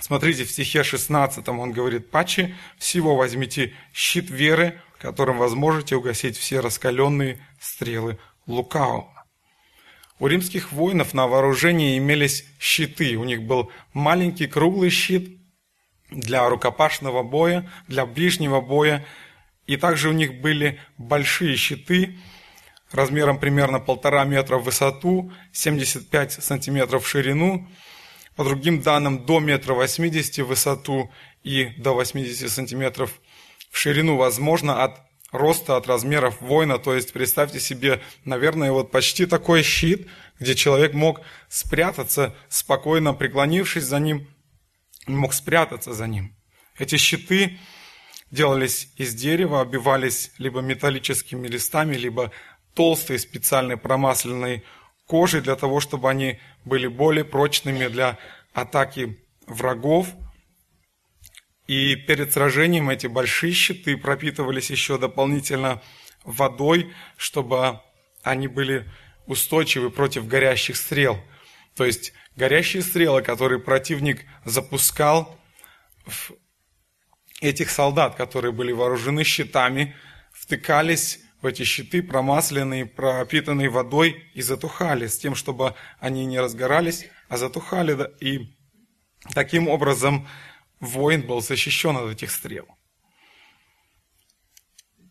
Смотрите, 0.00 0.44
в 0.44 0.50
стихе 0.50 0.82
16 0.82 1.46
он 1.48 1.72
говорит, 1.72 2.10
«Паче 2.10 2.56
всего 2.78 3.14
возьмите 3.14 3.74
щит 3.92 4.30
веры, 4.30 4.80
которым 4.98 5.36
возможете 5.36 5.96
угасить 5.96 6.38
все 6.38 6.60
раскаленные 6.60 7.46
стрелы 7.60 8.18
лукавого». 8.46 9.12
У 10.18 10.28
римских 10.28 10.72
воинов 10.72 11.12
на 11.12 11.26
вооружении 11.26 11.98
имелись 11.98 12.46
щиты. 12.58 13.16
У 13.16 13.24
них 13.24 13.42
был 13.42 13.70
маленький 13.92 14.46
круглый 14.46 14.88
щит 14.88 15.38
для 16.10 16.48
рукопашного 16.48 17.22
боя, 17.22 17.70
для 17.86 18.06
ближнего 18.06 18.62
боя, 18.62 19.04
и 19.66 19.76
также 19.76 20.08
у 20.08 20.12
них 20.12 20.40
были 20.40 20.80
большие 20.96 21.56
щиты 21.56 22.16
размером 22.92 23.38
примерно 23.38 23.80
полтора 23.80 24.24
метра 24.24 24.58
в 24.58 24.64
высоту, 24.64 25.32
75 25.52 26.32
сантиметров 26.32 27.04
в 27.04 27.08
ширину. 27.08 27.68
по 28.36 28.44
другим 28.44 28.82
данным, 28.82 29.24
до 29.24 29.40
метра 29.40 29.72
восьмидесяти 29.72 30.42
в 30.42 30.48
высоту 30.48 31.10
и 31.42 31.68
до 31.78 31.94
80 31.94 32.50
сантиметров 32.50 33.18
в 33.70 33.78
ширину, 33.78 34.16
возможно, 34.16 34.84
от 34.84 35.00
роста, 35.32 35.76
от 35.76 35.86
размеров 35.86 36.40
воина. 36.42 36.78
То 36.78 36.94
есть 36.94 37.14
представьте 37.14 37.60
себе, 37.60 38.02
наверное, 38.26 38.72
вот 38.72 38.90
почти 38.90 39.24
такой 39.24 39.62
щит, 39.62 40.06
где 40.38 40.54
человек 40.54 40.92
мог 40.92 41.22
спрятаться, 41.48 42.36
спокойно 42.50 43.14
преклонившись 43.14 43.84
за 43.84 44.00
ним, 44.00 44.28
мог 45.06 45.32
спрятаться 45.32 45.94
за 45.94 46.06
ним. 46.06 46.36
Эти 46.78 46.96
щиты 46.96 47.58
делались 48.30 48.88
из 48.96 49.14
дерева, 49.14 49.60
обивались 49.60 50.32
либо 50.38 50.60
металлическими 50.60 51.46
листами, 51.46 51.96
либо 51.96 52.32
толстой 52.74 53.18
специальной 53.18 53.76
промасленной 53.76 54.64
кожей 55.06 55.40
для 55.40 55.56
того, 55.56 55.80
чтобы 55.80 56.10
они 56.10 56.38
были 56.64 56.86
более 56.86 57.24
прочными 57.24 57.86
для 57.88 58.18
атаки 58.52 59.18
врагов. 59.46 60.08
И 61.66 61.96
перед 61.96 62.32
сражением 62.32 62.90
эти 62.90 63.06
большие 63.06 63.52
щиты 63.52 63.96
пропитывались 63.96 64.70
еще 64.70 64.98
дополнительно 64.98 65.82
водой, 66.24 66.92
чтобы 67.16 67.80
они 68.22 68.48
были 68.48 68.88
устойчивы 69.26 69.90
против 69.90 70.26
горящих 70.26 70.76
стрел. 70.76 71.18
То 71.76 71.84
есть 71.84 72.12
горящие 72.36 72.82
стрелы, 72.82 73.22
которые 73.22 73.60
противник 73.60 74.24
запускал 74.44 75.38
в 76.06 76.32
этих 77.40 77.70
солдат, 77.70 78.14
которые 78.14 78.52
были 78.52 78.72
вооружены 78.72 79.24
щитами, 79.24 79.94
втыкались 80.32 81.20
в 81.42 81.46
эти 81.46 81.64
щиты, 81.64 82.02
промасленные, 82.02 82.86
пропитанные 82.86 83.68
водой, 83.68 84.24
и 84.34 84.42
затухали, 84.42 85.06
с 85.06 85.18
тем, 85.18 85.34
чтобы 85.34 85.74
они 86.00 86.24
не 86.24 86.40
разгорались, 86.40 87.06
а 87.28 87.36
затухали. 87.36 88.10
И 88.20 88.56
таким 89.34 89.68
образом 89.68 90.26
воин 90.80 91.22
был 91.22 91.40
защищен 91.40 91.96
от 91.96 92.10
этих 92.10 92.30
стрел. 92.30 92.66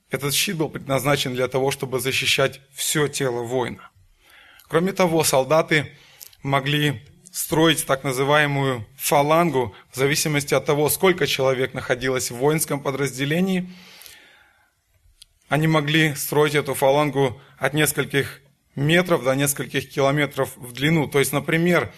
Этот 0.09 0.33
щит 0.33 0.55
был 0.55 0.69
предназначен 0.69 1.33
для 1.33 1.47
того, 1.47 1.71
чтобы 1.71 1.99
защищать 1.99 2.61
все 2.73 3.07
тело 3.07 3.43
воина. 3.43 3.91
Кроме 4.67 4.93
того, 4.93 5.23
солдаты 5.23 5.95
могли 6.41 7.01
строить 7.35 7.85
так 7.85 8.05
называемую 8.05 8.87
фалангу 8.95 9.75
в 9.91 9.97
зависимости 9.97 10.53
от 10.53 10.65
того, 10.65 10.87
сколько 10.87 11.27
человек 11.27 11.73
находилось 11.73 12.31
в 12.31 12.37
воинском 12.37 12.79
подразделении. 12.79 13.69
Они 15.49 15.67
могли 15.67 16.15
строить 16.15 16.55
эту 16.55 16.73
фалангу 16.73 17.41
от 17.57 17.73
нескольких 17.73 18.41
метров 18.75 19.25
до 19.25 19.35
нескольких 19.35 19.89
километров 19.89 20.55
в 20.55 20.71
длину. 20.71 21.07
То 21.07 21.19
есть, 21.19 21.33
например, 21.33 21.91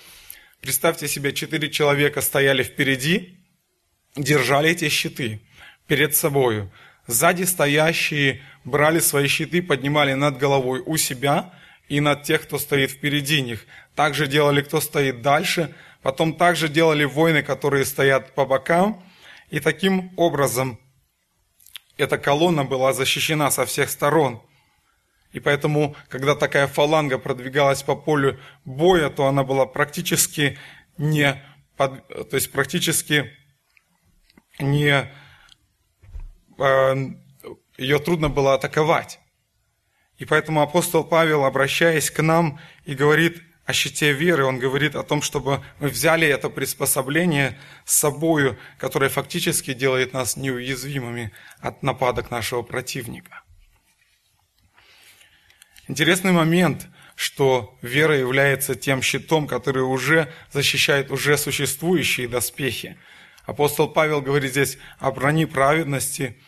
представьте 0.59 1.07
себе, 1.07 1.31
четыре 1.33 1.69
человека 1.69 2.21
стояли 2.21 2.63
впереди, 2.63 3.37
держали 4.15 4.71
эти 4.71 4.89
щиты 4.89 5.39
перед 5.85 6.15
собой. 6.15 6.67
Сзади 7.05 7.43
стоящие 7.43 8.41
брали 8.63 8.97
свои 8.97 9.27
щиты, 9.27 9.61
поднимали 9.61 10.13
над 10.13 10.39
головой 10.39 10.81
у 10.83 10.97
себя 10.97 11.53
и 11.87 11.99
над 11.99 12.23
тех, 12.23 12.43
кто 12.43 12.59
стоит 12.59 12.91
впереди 12.91 13.41
них. 13.41 13.65
Также 13.95 14.27
делали, 14.27 14.61
кто 14.61 14.81
стоит 14.81 15.21
дальше. 15.21 15.73
Потом 16.01 16.35
также 16.35 16.67
делали 16.67 17.05
воины, 17.05 17.43
которые 17.43 17.85
стоят 17.85 18.35
по 18.35 18.45
бокам. 18.45 19.03
И 19.49 19.59
таким 19.59 20.11
образом 20.17 20.79
эта 21.97 22.17
колонна 22.17 22.63
была 22.63 22.93
защищена 22.93 23.49
со 23.51 23.65
всех 23.65 23.89
сторон. 23.89 24.41
И 25.31 25.39
поэтому, 25.39 25.95
когда 26.09 26.35
такая 26.35 26.67
фаланга 26.67 27.17
продвигалась 27.17 27.83
по 27.83 27.95
полю 27.95 28.39
боя, 28.65 29.09
то 29.09 29.27
она 29.27 29.43
была 29.43 29.65
практически 29.65 30.57
не, 30.97 31.43
под, 31.75 32.07
то 32.07 32.35
есть 32.35 32.51
практически 32.51 33.31
не, 34.59 35.11
э, 36.57 36.95
ее 37.77 37.99
трудно 37.99 38.29
было 38.29 38.53
атаковать. 38.53 39.19
И 40.17 40.25
поэтому 40.25 40.61
апостол 40.61 41.03
Павел, 41.03 41.45
обращаясь 41.45 42.09
к 42.09 42.21
нам 42.21 42.59
и 42.85 42.95
говорит 42.95 43.43
о 43.65 43.73
щите 43.73 44.13
веры, 44.13 44.45
он 44.45 44.59
говорит 44.59 44.95
о 44.95 45.03
том, 45.03 45.21
чтобы 45.21 45.63
мы 45.79 45.89
взяли 45.89 46.27
это 46.27 46.49
приспособление 46.49 47.59
с 47.85 47.97
собою, 47.97 48.57
которое 48.79 49.09
фактически 49.09 49.73
делает 49.73 50.13
нас 50.13 50.37
неуязвимыми 50.37 51.31
от 51.59 51.83
нападок 51.83 52.31
нашего 52.31 52.61
противника. 52.61 53.43
Интересный 55.87 56.31
момент, 56.31 56.87
что 57.15 57.77
вера 57.81 58.17
является 58.17 58.75
тем 58.75 59.01
щитом, 59.01 59.47
который 59.47 59.83
уже 59.83 60.31
защищает 60.51 61.11
уже 61.11 61.37
существующие 61.37 62.27
доспехи. 62.27 62.97
Апостол 63.45 63.87
Павел 63.87 64.21
говорит 64.21 64.51
здесь 64.51 64.77
о 64.99 65.11
броне 65.11 65.47
праведности, 65.47 66.41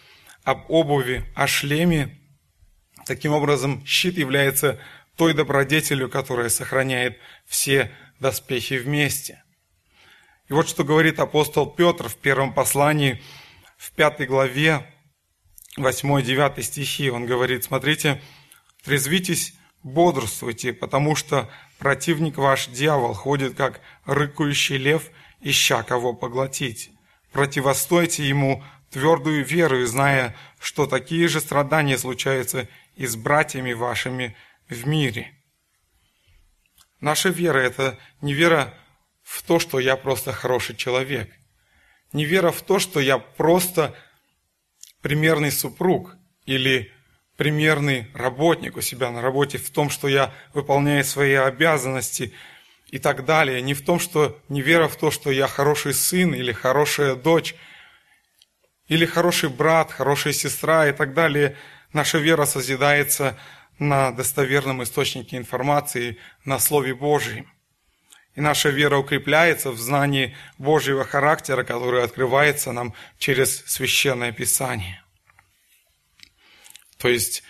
об 0.43 0.69
обуви, 0.69 1.23
о 1.35 1.47
шлеме 1.47 2.18
Таким 3.09 3.33
образом, 3.33 3.83
щит 3.87 4.19
является 4.19 4.79
той 5.15 5.33
добродетелью, 5.33 6.11
которая 6.11 6.47
сохраняет 6.49 7.17
все 7.47 7.91
доспехи 8.19 8.75
вместе. 8.75 9.43
И 10.47 10.53
вот 10.53 10.69
что 10.69 10.83
говорит 10.83 11.19
апостол 11.19 11.65
Петр 11.65 12.07
в 12.07 12.17
первом 12.17 12.53
послании, 12.53 13.19
в 13.77 13.91
пятой 13.93 14.27
главе, 14.27 14.85
8-9 15.75 16.61
стихи. 16.61 17.09
Он 17.09 17.25
говорит, 17.25 17.63
смотрите, 17.63 18.21
«Трезвитесь, 18.83 19.55
бодрствуйте, 19.81 20.71
потому 20.71 21.15
что 21.15 21.49
противник 21.79 22.37
ваш, 22.37 22.67
дьявол, 22.67 23.15
ходит, 23.15 23.55
как 23.55 23.81
рыкающий 24.05 24.77
лев, 24.77 25.09
ища 25.41 25.81
кого 25.81 26.13
поглотить. 26.13 26.91
Противостойте 27.31 28.23
ему 28.27 28.63
твердую 28.91 29.45
веру, 29.45 29.83
зная, 29.85 30.35
что 30.59 30.85
такие 30.85 31.27
же 31.27 31.39
страдания 31.39 31.97
случаются 31.97 32.67
и 32.95 33.05
с 33.05 33.15
братьями 33.15 33.73
вашими 33.73 34.35
в 34.69 34.87
мире. 34.87 35.33
Наша 36.99 37.29
вера– 37.29 37.59
это 37.59 37.97
не 38.21 38.33
вера 38.33 38.73
в 39.23 39.41
то, 39.43 39.59
что 39.59 39.79
я 39.79 39.95
просто 39.95 40.33
хороший 40.33 40.75
человек. 40.75 41.31
Не 42.11 42.25
вера 42.25 42.51
в 42.51 42.61
то, 42.61 42.79
что 42.79 42.99
я 42.99 43.17
просто 43.17 43.95
примерный 45.01 45.51
супруг 45.51 46.15
или 46.45 46.91
примерный 47.37 48.09
работник 48.13 48.75
у 48.75 48.81
себя 48.81 49.11
на 49.11 49.21
работе, 49.21 49.57
в 49.57 49.69
том, 49.69 49.89
что 49.89 50.07
я 50.07 50.33
выполняю 50.53 51.05
свои 51.05 51.33
обязанности 51.33 52.33
и 52.87 52.99
так 52.99 53.23
далее. 53.23 53.61
Не 53.61 53.73
в 53.73 53.85
том, 53.85 53.99
что 53.99 54.41
не 54.49 54.61
вера 54.61 54.89
в 54.89 54.97
то, 54.97 55.09
что 55.09 55.31
я 55.31 55.47
хороший 55.47 55.93
сын 55.93 56.33
или 56.33 56.51
хорошая 56.51 57.15
дочь, 57.15 57.55
или 58.87 59.05
хороший 59.05 59.49
брат, 59.49 59.91
хорошая 59.91 60.33
сестра 60.33 60.87
и 60.87 60.91
так 60.91 61.13
далее– 61.13 61.55
Наша 61.93 62.19
вера 62.19 62.45
созидается 62.45 63.37
на 63.79 64.11
достоверном 64.11 64.83
источнике 64.83 65.37
информации, 65.37 66.17
на 66.45 66.59
Слове 66.59 66.93
Божьем. 66.93 67.51
И 68.35 68.41
наша 68.41 68.69
вера 68.69 68.97
укрепляется 68.97 69.71
в 69.71 69.79
знании 69.79 70.35
Божьего 70.57 71.03
характера, 71.03 71.63
который 71.63 72.03
открывается 72.03 72.71
нам 72.71 72.93
через 73.17 73.65
Священное 73.65 74.31
Писание. 74.31 75.03
То 76.97 77.07
есть, 77.07 77.43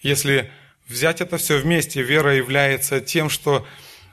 если 0.00 0.50
взять 0.88 1.20
это 1.20 1.36
все 1.38 1.58
вместе, 1.58 2.02
вера 2.02 2.34
является 2.34 3.00
тем, 3.00 3.30
что 3.30 3.66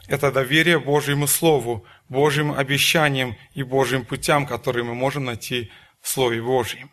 это 0.07 0.31
доверие 0.31 0.79
Божьему 0.79 1.27
Слову, 1.27 1.85
Божьим 2.09 2.51
обещаниям 2.51 3.35
и 3.53 3.63
Божьим 3.63 4.05
путям, 4.05 4.45
которые 4.45 4.83
мы 4.83 4.93
можем 4.93 5.25
найти 5.25 5.71
в 6.01 6.09
Слове 6.09 6.41
Божьем. 6.41 6.91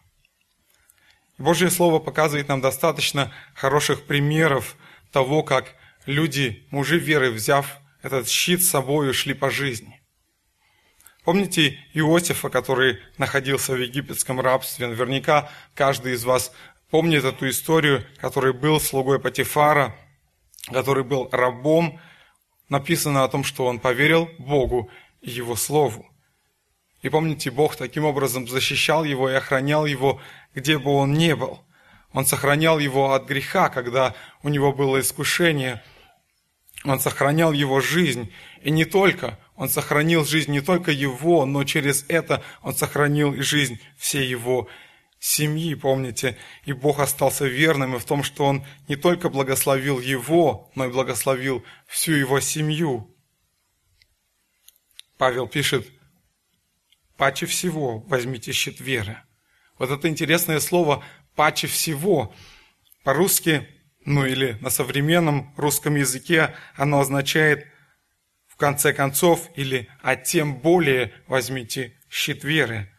Божье 1.40 1.70
Слово 1.70 2.00
показывает 2.00 2.48
нам 2.48 2.60
достаточно 2.60 3.32
хороших 3.54 4.02
примеров 4.02 4.76
того, 5.10 5.42
как 5.42 5.74
люди, 6.04 6.66
мужи 6.70 6.98
веры, 6.98 7.30
взяв 7.30 7.78
этот 8.02 8.28
щит 8.28 8.62
с 8.62 8.68
собой, 8.68 9.14
шли 9.14 9.32
по 9.32 9.50
жизни. 9.50 10.02
Помните 11.24 11.78
Иосифа, 11.94 12.50
который 12.50 12.98
находился 13.16 13.72
в 13.72 13.78
египетском 13.80 14.38
рабстве? 14.38 14.86
Наверняка 14.86 15.50
каждый 15.74 16.12
из 16.12 16.24
вас 16.24 16.52
помнит 16.90 17.24
эту 17.24 17.48
историю, 17.48 18.04
который 18.18 18.52
был 18.52 18.78
слугой 18.78 19.18
Патифара, 19.18 19.96
который 20.70 21.04
был 21.04 21.30
рабом. 21.32 21.98
Написано 22.68 23.24
о 23.24 23.28
том, 23.28 23.44
что 23.44 23.64
он 23.64 23.78
поверил 23.78 24.28
Богу 24.38 24.90
и 25.22 25.30
Его 25.30 25.56
Слову. 25.56 26.09
И 27.02 27.08
помните, 27.08 27.50
Бог 27.50 27.76
таким 27.76 28.04
образом 28.04 28.46
защищал 28.46 29.04
его 29.04 29.30
и 29.30 29.34
охранял 29.34 29.86
его 29.86 30.20
где 30.54 30.78
бы 30.78 30.90
он 30.92 31.14
ни 31.14 31.32
был. 31.32 31.60
Он 32.12 32.26
сохранял 32.26 32.78
его 32.78 33.14
от 33.14 33.26
греха, 33.26 33.68
когда 33.68 34.14
у 34.42 34.48
него 34.48 34.72
было 34.72 35.00
искушение. 35.00 35.82
Он 36.84 36.98
сохранял 36.98 37.52
его 37.52 37.80
жизнь. 37.80 38.32
И 38.62 38.70
не 38.70 38.84
только, 38.84 39.38
он 39.54 39.68
сохранил 39.68 40.24
жизнь 40.24 40.50
не 40.50 40.60
только 40.60 40.90
его, 40.90 41.46
но 41.46 41.64
через 41.64 42.04
это 42.08 42.42
он 42.62 42.74
сохранил 42.74 43.32
и 43.32 43.42
жизнь 43.42 43.78
всей 43.96 44.26
его 44.26 44.68
семьи, 45.20 45.74
помните. 45.74 46.36
И 46.64 46.72
Бог 46.72 46.98
остался 46.98 47.46
верным 47.46 47.94
и 47.94 47.98
в 47.98 48.04
том, 48.04 48.24
что 48.24 48.44
он 48.46 48.64
не 48.88 48.96
только 48.96 49.28
благословил 49.28 50.00
его, 50.00 50.70
но 50.74 50.86
и 50.86 50.90
благословил 50.90 51.64
всю 51.86 52.12
его 52.12 52.40
семью. 52.40 53.14
Павел 55.16 55.46
пишет, 55.46 55.86
паче 57.20 57.44
всего 57.44 57.98
возьмите 58.08 58.50
щит 58.52 58.80
веры. 58.80 59.18
Вот 59.78 59.90
это 59.90 60.08
интересное 60.08 60.58
слово 60.58 61.04
«паче 61.36 61.66
всего». 61.66 62.34
По-русски, 63.04 63.68
ну 64.06 64.24
или 64.24 64.56
на 64.62 64.70
современном 64.70 65.52
русском 65.58 65.96
языке, 65.96 66.54
оно 66.76 66.98
означает 66.98 67.66
«в 68.46 68.56
конце 68.56 68.94
концов» 68.94 69.50
или 69.54 69.86
«а 70.00 70.16
тем 70.16 70.56
более 70.60 71.12
возьмите 71.26 71.92
щит 72.08 72.42
веры». 72.42 72.90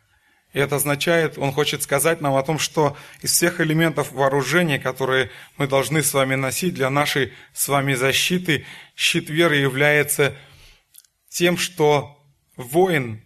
И 0.53 0.59
это 0.59 0.75
означает, 0.75 1.39
он 1.39 1.51
хочет 1.51 1.81
сказать 1.81 2.21
нам 2.21 2.35
о 2.35 2.43
том, 2.43 2.59
что 2.59 2.95
из 3.23 3.31
всех 3.31 3.59
элементов 3.59 4.11
вооружения, 4.11 4.77
которые 4.77 5.31
мы 5.57 5.65
должны 5.65 6.03
с 6.03 6.13
вами 6.13 6.35
носить 6.35 6.75
для 6.75 6.91
нашей 6.91 7.33
с 7.53 7.67
вами 7.67 7.95
защиты, 7.95 8.67
щит 8.95 9.31
веры 9.31 9.55
является 9.55 10.37
тем, 11.27 11.57
что 11.57 12.23
воин 12.55 13.23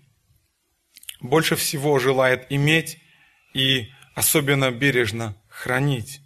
больше 1.28 1.56
всего 1.56 2.00
желает 2.00 2.46
иметь 2.50 3.00
и 3.54 3.90
особенно 4.16 4.72
бережно 4.72 5.36
хранить. 5.50 6.22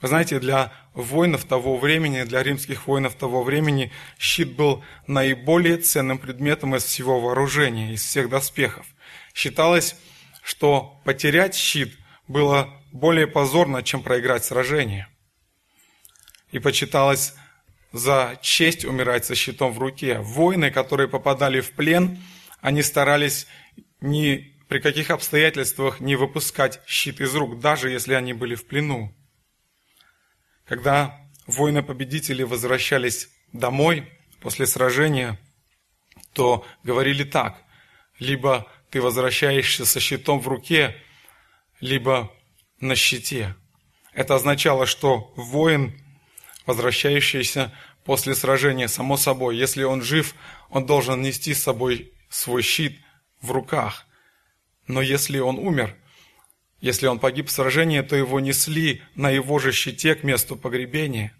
Вы 0.00 0.08
знаете, 0.08 0.38
для 0.38 0.72
воинов 0.94 1.44
того 1.44 1.76
времени, 1.76 2.22
для 2.22 2.42
римских 2.42 2.86
воинов 2.86 3.14
того 3.14 3.42
времени, 3.42 3.90
щит 4.18 4.54
был 4.54 4.84
наиболее 5.06 5.76
ценным 5.78 6.18
предметом 6.18 6.76
из 6.76 6.84
всего 6.84 7.20
вооружения, 7.20 7.92
из 7.92 8.04
всех 8.04 8.28
доспехов. 8.28 8.86
Считалось, 9.34 9.96
что 10.44 11.00
потерять 11.04 11.54
щит 11.54 11.96
было 12.28 12.72
более 12.92 13.26
позорно, 13.26 13.82
чем 13.82 14.02
проиграть 14.02 14.44
сражение. 14.44 15.08
И 16.52 16.60
почиталось 16.60 17.34
за 17.92 18.38
честь 18.40 18.84
умирать 18.84 19.24
со 19.24 19.34
щитом 19.34 19.72
в 19.72 19.78
руке. 19.78 20.18
Воины, 20.20 20.70
которые 20.70 21.08
попадали 21.08 21.60
в 21.60 21.72
плен, 21.72 22.22
они 22.60 22.82
старались 22.82 23.46
ни 24.00 24.54
при 24.68 24.80
каких 24.80 25.10
обстоятельствах 25.10 26.00
не 26.00 26.16
выпускать 26.16 26.80
щит 26.86 27.20
из 27.20 27.34
рук, 27.34 27.58
даже 27.60 27.90
если 27.90 28.14
они 28.14 28.32
были 28.32 28.54
в 28.54 28.66
плену. 28.66 29.14
Когда 30.66 31.18
воины-победители 31.46 32.42
возвращались 32.42 33.30
домой 33.52 34.12
после 34.40 34.66
сражения, 34.66 35.38
то 36.34 36.66
говорили 36.82 37.24
так, 37.24 37.62
либо 38.18 38.70
ты 38.90 39.00
возвращаешься 39.00 39.86
со 39.86 40.00
щитом 40.00 40.40
в 40.40 40.48
руке, 40.48 40.96
либо 41.80 42.32
на 42.80 42.94
щите. 42.94 43.54
Это 44.12 44.34
означало, 44.34 44.84
что 44.84 45.32
воин, 45.36 45.98
возвращающийся 46.66 47.72
после 48.04 48.34
сражения, 48.34 48.88
само 48.88 49.16
собой, 49.16 49.56
если 49.56 49.82
он 49.84 50.02
жив, 50.02 50.34
он 50.68 50.84
должен 50.86 51.22
нести 51.22 51.54
с 51.54 51.62
собой 51.62 52.12
свой 52.28 52.62
щит 52.62 53.00
в 53.40 53.50
руках. 53.50 54.06
Но 54.86 55.02
если 55.02 55.38
он 55.38 55.58
умер, 55.58 55.96
если 56.80 57.06
он 57.06 57.18
погиб 57.18 57.48
в 57.48 57.52
сражении, 57.52 58.00
то 58.00 58.16
его 58.16 58.40
несли 58.40 59.02
на 59.14 59.30
его 59.30 59.58
же 59.58 59.72
щите 59.72 60.14
к 60.14 60.22
месту 60.22 60.56
погребения. 60.56 61.32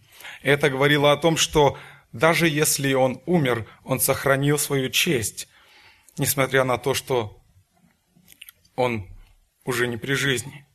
Это 0.42 0.70
говорило 0.70 1.12
о 1.12 1.16
том, 1.16 1.36
что 1.36 1.78
даже 2.12 2.48
если 2.48 2.92
он 2.92 3.22
умер, 3.26 3.66
он 3.84 4.00
сохранил 4.00 4.58
свою 4.58 4.90
честь, 4.90 5.48
несмотря 6.16 6.64
на 6.64 6.78
то, 6.78 6.94
что 6.94 7.40
он 8.74 9.06
уже 9.64 9.86
не 9.86 9.96
при 9.96 10.14
жизни. 10.14 10.66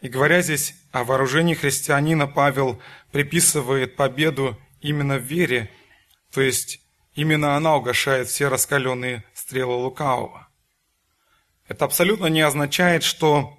И 0.00 0.08
говоря 0.08 0.40
здесь 0.40 0.74
о 0.92 1.04
вооружении 1.04 1.54
христианина, 1.54 2.26
Павел 2.26 2.80
приписывает 3.12 3.96
победу 3.96 4.58
именно 4.80 5.18
вере, 5.18 5.70
то 6.32 6.40
есть 6.40 6.80
именно 7.14 7.56
она 7.56 7.76
угошает 7.76 8.28
все 8.28 8.48
раскаленные 8.48 9.24
стрелы 9.50 9.74
лукавого. 9.74 10.46
Это 11.66 11.84
абсолютно 11.84 12.26
не 12.26 12.40
означает, 12.40 13.02
что 13.02 13.58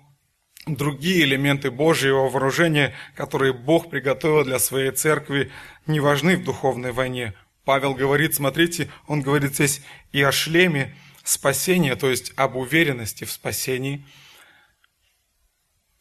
другие 0.66 1.26
элементы 1.26 1.70
Божьего 1.70 2.30
вооружения, 2.30 2.96
которые 3.14 3.52
Бог 3.52 3.90
приготовил 3.90 4.46
для 4.46 4.58
своей 4.60 4.92
церкви, 4.92 5.52
не 5.88 6.00
важны 6.00 6.38
в 6.38 6.46
духовной 6.46 6.94
войне. 6.94 7.34
Павел 7.66 7.94
говорит, 7.94 8.34
смотрите, 8.34 8.90
он 9.06 9.22
говорит 9.22 9.56
здесь 9.56 9.82
и 10.14 10.22
о 10.22 10.32
шлеме, 10.32 10.96
спасения, 11.26 11.98
то 11.98 12.10
есть 12.10 12.32
об 12.38 12.56
уверенности 12.56 13.26
в 13.26 13.32
спасении, 13.32 14.06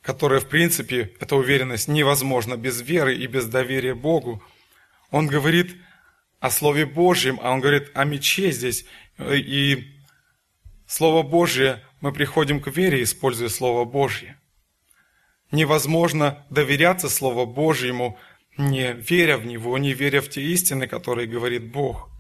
которая, 0.03 0.39
в 0.39 0.47
принципе, 0.47 1.17
эта 1.19 1.35
уверенность 1.35 1.89
невозможна 1.89 2.57
без 2.57 2.81
веры 2.81 3.17
и 3.17 3.27
без 3.27 3.47
доверия 3.47 3.95
Богу. 3.95 4.41
Он 5.11 5.27
говорит 5.27 5.77
о 6.39 6.51
Слове 6.51 6.87
Божьем, 6.87 7.41
а 7.43 7.51
он 7.51 7.61
говорит 7.61 7.91
о 7.95 8.05
мече 8.05 8.53
здесь. 8.53 8.87
И 9.29 9.85
Слово 10.87 11.23
Божье, 11.23 11.83
мы 12.01 12.13
приходим 12.13 12.61
к 12.61 12.69
вере, 12.69 13.03
используя 13.03 13.49
Слово 13.49 13.85
Божье. 13.85 14.39
Невозможно 15.53 16.45
доверяться 16.51 17.09
Слову 17.09 17.47
Божьему, 17.47 18.19
не 18.57 18.93
веря 18.93 19.37
в 19.37 19.47
Него, 19.47 19.77
не 19.79 19.93
веря 19.93 20.21
в 20.21 20.29
те 20.29 20.43
истины, 20.43 20.87
которые 20.87 21.27
говорит 21.27 21.71
Бог. 21.71 22.11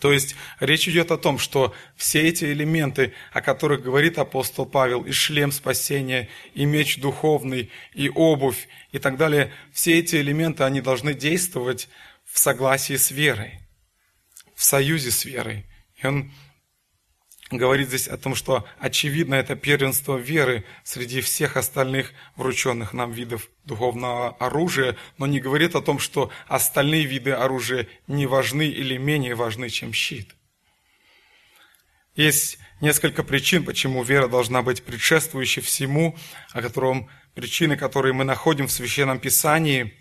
То 0.00 0.12
есть 0.12 0.36
речь 0.60 0.88
идет 0.88 1.10
о 1.10 1.18
том, 1.18 1.38
что 1.38 1.74
все 1.96 2.22
эти 2.28 2.44
элементы, 2.44 3.12
о 3.32 3.40
которых 3.40 3.82
говорит 3.82 4.18
апостол 4.18 4.64
Павел, 4.64 5.02
и 5.02 5.10
шлем 5.10 5.50
спасения, 5.50 6.28
и 6.54 6.64
меч 6.64 6.98
духовный, 6.98 7.70
и 7.92 8.08
обувь, 8.08 8.68
и 8.92 8.98
так 8.98 9.16
далее, 9.16 9.52
все 9.72 9.98
эти 9.98 10.16
элементы, 10.16 10.64
они 10.64 10.80
должны 10.80 11.12
действовать 11.12 11.88
в 12.24 12.38
согласии 12.38 12.96
с 12.96 13.10
верой, 13.10 13.60
в 14.54 14.62
союзе 14.62 15.10
с 15.10 15.24
верой. 15.24 15.66
И 16.02 16.06
он 16.06 16.32
говорит 17.50 17.88
здесь 17.88 18.08
о 18.08 18.16
том, 18.16 18.34
что 18.34 18.66
очевидно 18.78 19.34
это 19.34 19.56
первенство 19.56 20.16
веры 20.16 20.64
среди 20.84 21.20
всех 21.20 21.56
остальных 21.56 22.12
врученных 22.36 22.92
нам 22.92 23.12
видов 23.12 23.50
духовного 23.64 24.30
оружия, 24.36 24.96
но 25.18 25.26
не 25.26 25.40
говорит 25.40 25.74
о 25.74 25.82
том, 25.82 25.98
что 25.98 26.30
остальные 26.46 27.04
виды 27.04 27.32
оружия 27.32 27.88
не 28.06 28.26
важны 28.26 28.66
или 28.68 28.96
менее 28.96 29.34
важны, 29.34 29.68
чем 29.68 29.92
щит. 29.92 30.34
Есть 32.14 32.58
несколько 32.80 33.22
причин, 33.22 33.64
почему 33.64 34.02
вера 34.02 34.28
должна 34.28 34.62
быть 34.62 34.82
предшествующей 34.82 35.62
всему, 35.62 36.16
о 36.52 36.62
котором 36.62 37.08
причины, 37.34 37.76
которые 37.76 38.12
мы 38.12 38.24
находим 38.24 38.66
в 38.66 38.72
Священном 38.72 39.18
Писании. 39.18 39.94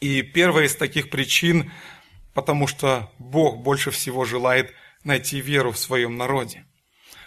И 0.00 0.22
первая 0.22 0.66
из 0.66 0.76
таких 0.76 1.10
причин, 1.10 1.70
потому 2.34 2.66
что 2.66 3.12
Бог 3.18 3.58
больше 3.58 3.90
всего 3.90 4.24
желает– 4.24 4.72
найти 5.04 5.40
веру 5.40 5.72
в 5.72 5.78
своем 5.78 6.16
народе. 6.16 6.64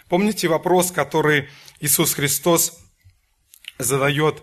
Помните 0.08 0.48
вопрос, 0.48 0.92
который 0.92 1.48
Иисус 1.80 2.14
Христос 2.14 2.78
задает, 3.78 4.42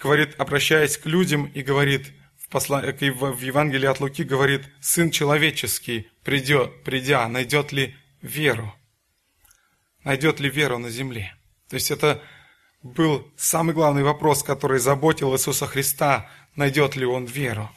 говорит, 0.00 0.34
обращаясь 0.38 0.96
к 0.96 1.06
людям 1.06 1.46
и 1.46 1.62
говорит, 1.62 2.12
в, 2.38 2.48
посла... 2.48 2.80
в 2.80 3.40
Евангелии 3.40 3.86
от 3.86 4.00
Луки 4.00 4.24
говорит, 4.24 4.62
«Сын 4.80 5.10
человеческий, 5.10 6.10
придет, 6.24 6.84
придя, 6.84 7.28
найдет 7.28 7.72
ли 7.72 7.94
веру?» 8.22 8.74
Найдет 10.04 10.38
ли 10.38 10.48
веру 10.48 10.78
на 10.78 10.88
земле? 10.88 11.34
То 11.68 11.74
есть 11.74 11.90
это 11.90 12.22
был 12.80 13.28
самый 13.36 13.74
главный 13.74 14.04
вопрос, 14.04 14.44
который 14.44 14.78
заботил 14.78 15.34
Иисуса 15.34 15.66
Христа, 15.66 16.30
найдет 16.54 16.94
ли 16.94 17.04
он 17.04 17.24
веру. 17.24 17.68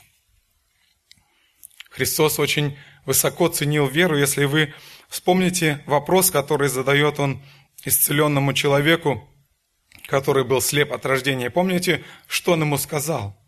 Христос 1.90 2.38
очень 2.38 2.78
высоко 3.06 3.48
ценил 3.48 3.88
веру, 3.88 4.18
если 4.18 4.46
вы 4.46 4.74
вспомните 5.08 5.84
вопрос, 5.86 6.32
который 6.32 6.70
задает 6.70 7.20
он 7.20 7.42
исцеленному 7.86 8.54
человеку, 8.54 9.28
который 10.08 10.44
был 10.44 10.62
слеп 10.62 10.92
от 10.92 11.06
рождения. 11.06 11.50
Помните, 11.50 12.04
что 12.28 12.54
он 12.54 12.62
ему 12.62 12.78
сказал, 12.78 13.40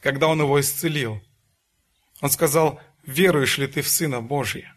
когда 0.00 0.28
он 0.28 0.40
его 0.40 0.60
исцелил? 0.60 1.22
Он 2.20 2.30
сказал, 2.30 2.80
веруешь 3.04 3.58
ли 3.58 3.66
ты 3.66 3.82
в 3.82 3.88
Сына 3.88 4.20
Божия? 4.20 4.74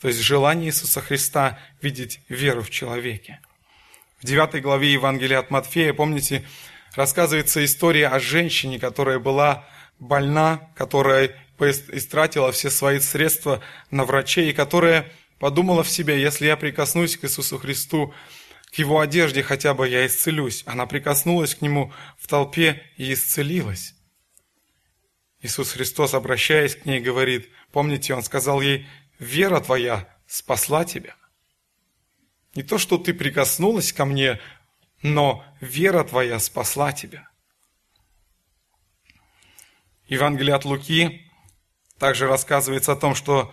То 0.00 0.08
есть 0.08 0.20
желание 0.20 0.68
Иисуса 0.68 1.00
Христа 1.00 1.58
видеть 1.82 2.20
веру 2.28 2.62
в 2.62 2.70
человеке. 2.70 3.40
В 4.20 4.24
9 4.24 4.62
главе 4.62 4.92
Евангелия 4.92 5.38
от 5.38 5.50
Матфея, 5.50 5.92
помните, 5.92 6.46
рассказывается 6.94 7.64
история 7.64 8.08
о 8.08 8.20
женщине, 8.20 8.78
которая 8.78 9.18
была 9.18 9.66
больна, 9.98 10.70
которая 10.74 11.36
истратила 11.68 12.52
все 12.52 12.70
свои 12.70 13.00
средства 13.00 13.62
на 13.90 14.04
врачей, 14.04 14.50
и 14.50 14.54
которая 14.54 15.10
подумала 15.38 15.82
в 15.82 15.90
себе, 15.90 16.20
если 16.20 16.46
я 16.46 16.56
прикоснусь 16.56 17.16
к 17.16 17.24
Иисусу 17.24 17.58
Христу, 17.58 18.14
к 18.70 18.74
Его 18.76 19.00
одежде 19.00 19.42
хотя 19.42 19.74
бы 19.74 19.88
я 19.88 20.06
исцелюсь. 20.06 20.62
Она 20.66 20.86
прикоснулась 20.86 21.54
к 21.54 21.62
Нему 21.62 21.92
в 22.18 22.28
толпе 22.28 22.82
и 22.96 23.12
исцелилась. 23.12 23.94
Иисус 25.42 25.72
Христос, 25.72 26.14
обращаясь 26.14 26.76
к 26.76 26.84
ней, 26.84 27.00
говорит, 27.00 27.48
помните, 27.72 28.14
Он 28.14 28.22
сказал 28.22 28.60
ей, 28.60 28.86
вера 29.18 29.60
твоя 29.60 30.08
спасла 30.26 30.84
тебя. 30.84 31.16
Не 32.54 32.62
то, 32.62 32.78
что 32.78 32.98
ты 32.98 33.14
прикоснулась 33.14 33.92
ко 33.92 34.04
мне, 34.04 34.40
но 35.02 35.44
вера 35.60 36.04
твоя 36.04 36.38
спасла 36.38 36.92
тебя. 36.92 37.28
Евангелие 40.08 40.54
от 40.54 40.64
Луки, 40.64 41.29
Также 42.00 42.26
рассказывается 42.26 42.92
о 42.92 42.96
том, 42.96 43.14
что 43.14 43.52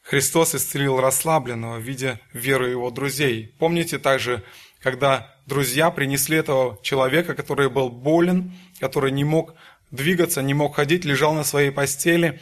Христос 0.00 0.54
исцелил 0.54 1.00
расслабленного, 1.00 1.78
видя 1.78 2.20
веру 2.32 2.64
его 2.64 2.90
друзей. 2.92 3.56
Помните 3.58 3.98
также, 3.98 4.44
когда 4.80 5.34
друзья 5.46 5.90
принесли 5.90 6.36
этого 6.36 6.78
человека, 6.84 7.34
который 7.34 7.68
был 7.68 7.88
болен, 7.88 8.56
который 8.78 9.10
не 9.10 9.24
мог 9.24 9.54
двигаться, 9.90 10.42
не 10.42 10.54
мог 10.54 10.76
ходить, 10.76 11.04
лежал 11.04 11.34
на 11.34 11.42
своей 11.42 11.72
постели. 11.72 12.40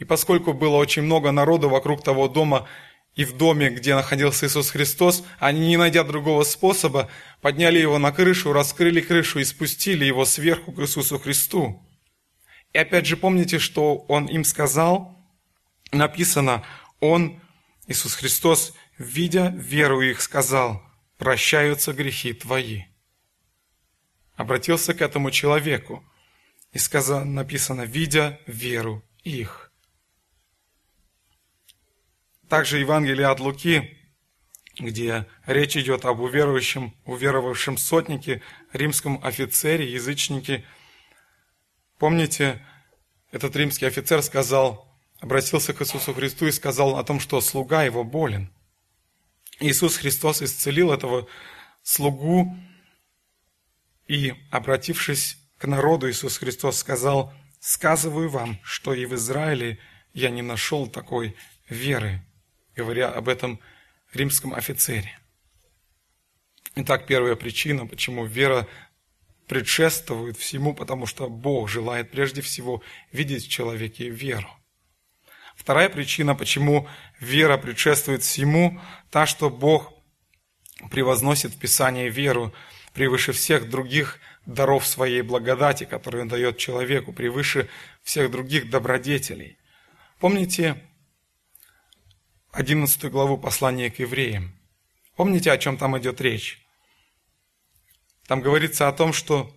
И 0.00 0.04
поскольку 0.04 0.52
было 0.54 0.74
очень 0.74 1.02
много 1.02 1.30
народу 1.30 1.68
вокруг 1.68 2.02
того 2.02 2.26
дома 2.26 2.66
и 3.14 3.24
в 3.24 3.36
доме, 3.36 3.70
где 3.70 3.94
находился 3.94 4.46
Иисус 4.46 4.70
Христос, 4.70 5.22
они, 5.38 5.68
не 5.68 5.76
найдя 5.76 6.02
другого 6.02 6.42
способа, 6.42 7.08
подняли 7.40 7.78
его 7.78 7.98
на 7.98 8.10
крышу, 8.10 8.52
раскрыли 8.52 9.00
крышу 9.00 9.38
и 9.38 9.44
спустили 9.44 10.04
его 10.04 10.24
сверху 10.24 10.72
к 10.72 10.80
Иисусу 10.80 11.20
Христу. 11.20 11.80
И 12.74 12.78
опять 12.78 13.06
же 13.06 13.16
помните, 13.16 13.58
что 13.58 14.04
Он 14.08 14.26
им 14.26 14.44
сказал? 14.44 15.18
Написано, 15.92 16.62
Он, 17.00 17.40
Иисус 17.86 18.14
Христос, 18.14 18.74
видя 18.98 19.54
веру 19.56 20.02
их, 20.02 20.20
сказал, 20.20 20.82
прощаются 21.16 21.94
грехи 21.94 22.34
твои. 22.34 22.82
Обратился 24.36 24.92
к 24.92 25.00
этому 25.00 25.30
человеку– 25.30 26.04
и 26.74 26.78
сказано, 26.78 27.24
написано, 27.24 27.82
видя 27.82 28.40
веру 28.46 29.02
их. 29.22 29.72
Также 32.48 32.78
Евангелие 32.78 33.28
от 33.28 33.40
Луки, 33.40 33.96
где 34.78 35.26
речь 35.46 35.76
идет 35.76 36.04
об 36.04 36.20
уверующем, 36.20 36.94
уверовавшем 37.04 37.78
сотнике, 37.78 38.42
римском 38.72 39.24
офицере, 39.24 39.90
язычнике. 39.90 40.64
Помните, 41.98 42.64
этот 43.30 43.54
римский 43.56 43.86
офицер 43.86 44.22
сказал, 44.22 44.88
обратился 45.20 45.72
к 45.72 45.82
Иисусу 45.82 46.12
Христу 46.12 46.46
и 46.46 46.52
сказал 46.52 46.96
о 46.96 47.04
том, 47.04 47.20
что 47.20 47.40
слуга 47.40 47.82
его 47.84 48.04
болен. 48.04 48.52
Иисус 49.60 49.96
Христос 49.96 50.42
исцелил 50.42 50.92
этого 50.92 51.28
слугу 51.82 52.56
и, 54.06 54.34
обратившись 54.50 55.38
к 55.58 55.66
народу 55.66 56.10
Иисус 56.10 56.38
Христос 56.38 56.78
сказал, 56.78 57.32
«Сказываю 57.60 58.28
вам, 58.28 58.58
что 58.62 58.92
и 58.92 59.06
в 59.06 59.14
Израиле 59.14 59.78
я 60.12 60.30
не 60.30 60.42
нашел 60.42 60.86
такой 60.86 61.36
веры», 61.68 62.20
говоря 62.76 63.08
об 63.08 63.28
этом 63.28 63.60
римском 64.12 64.52
офицере. 64.52 65.18
Итак, 66.76 67.06
первая 67.06 67.36
причина, 67.36 67.86
почему 67.86 68.26
вера 68.26 68.66
предшествует 69.46 70.36
всему, 70.36 70.74
потому 70.74 71.06
что 71.06 71.28
Бог 71.28 71.68
желает 71.68 72.10
прежде 72.10 72.42
всего 72.42 72.82
видеть 73.12 73.46
в 73.46 73.50
человеке 73.50 74.08
веру. 74.08 74.48
Вторая 75.56 75.88
причина, 75.88 76.34
почему 76.34 76.88
вера 77.20 77.56
предшествует 77.56 78.22
всему, 78.22 78.80
та, 79.10 79.26
что 79.26 79.50
Бог 79.50 79.92
превозносит 80.90 81.52
в 81.52 81.58
Писании 81.58 82.08
веру 82.08 82.52
превыше 82.92 83.32
всех 83.32 83.68
других 83.68 84.20
даров 84.46 84.86
своей 84.86 85.22
благодати, 85.22 85.84
которые 85.84 86.22
он 86.22 86.28
дает 86.28 86.58
человеку, 86.58 87.12
превыше 87.12 87.68
всех 88.02 88.30
других 88.30 88.70
добродетелей. 88.70 89.58
Помните 90.18 90.82
11 92.52 93.10
главу 93.10 93.38
послания 93.38 93.90
к 93.90 93.98
евреям? 93.98 94.58
Помните, 95.16 95.50
о 95.50 95.58
чем 95.58 95.76
там 95.76 95.98
идет 95.98 96.20
речь? 96.20 96.63
Там 98.26 98.40
говорится 98.40 98.88
о 98.88 98.92
том, 98.92 99.12
что 99.12 99.54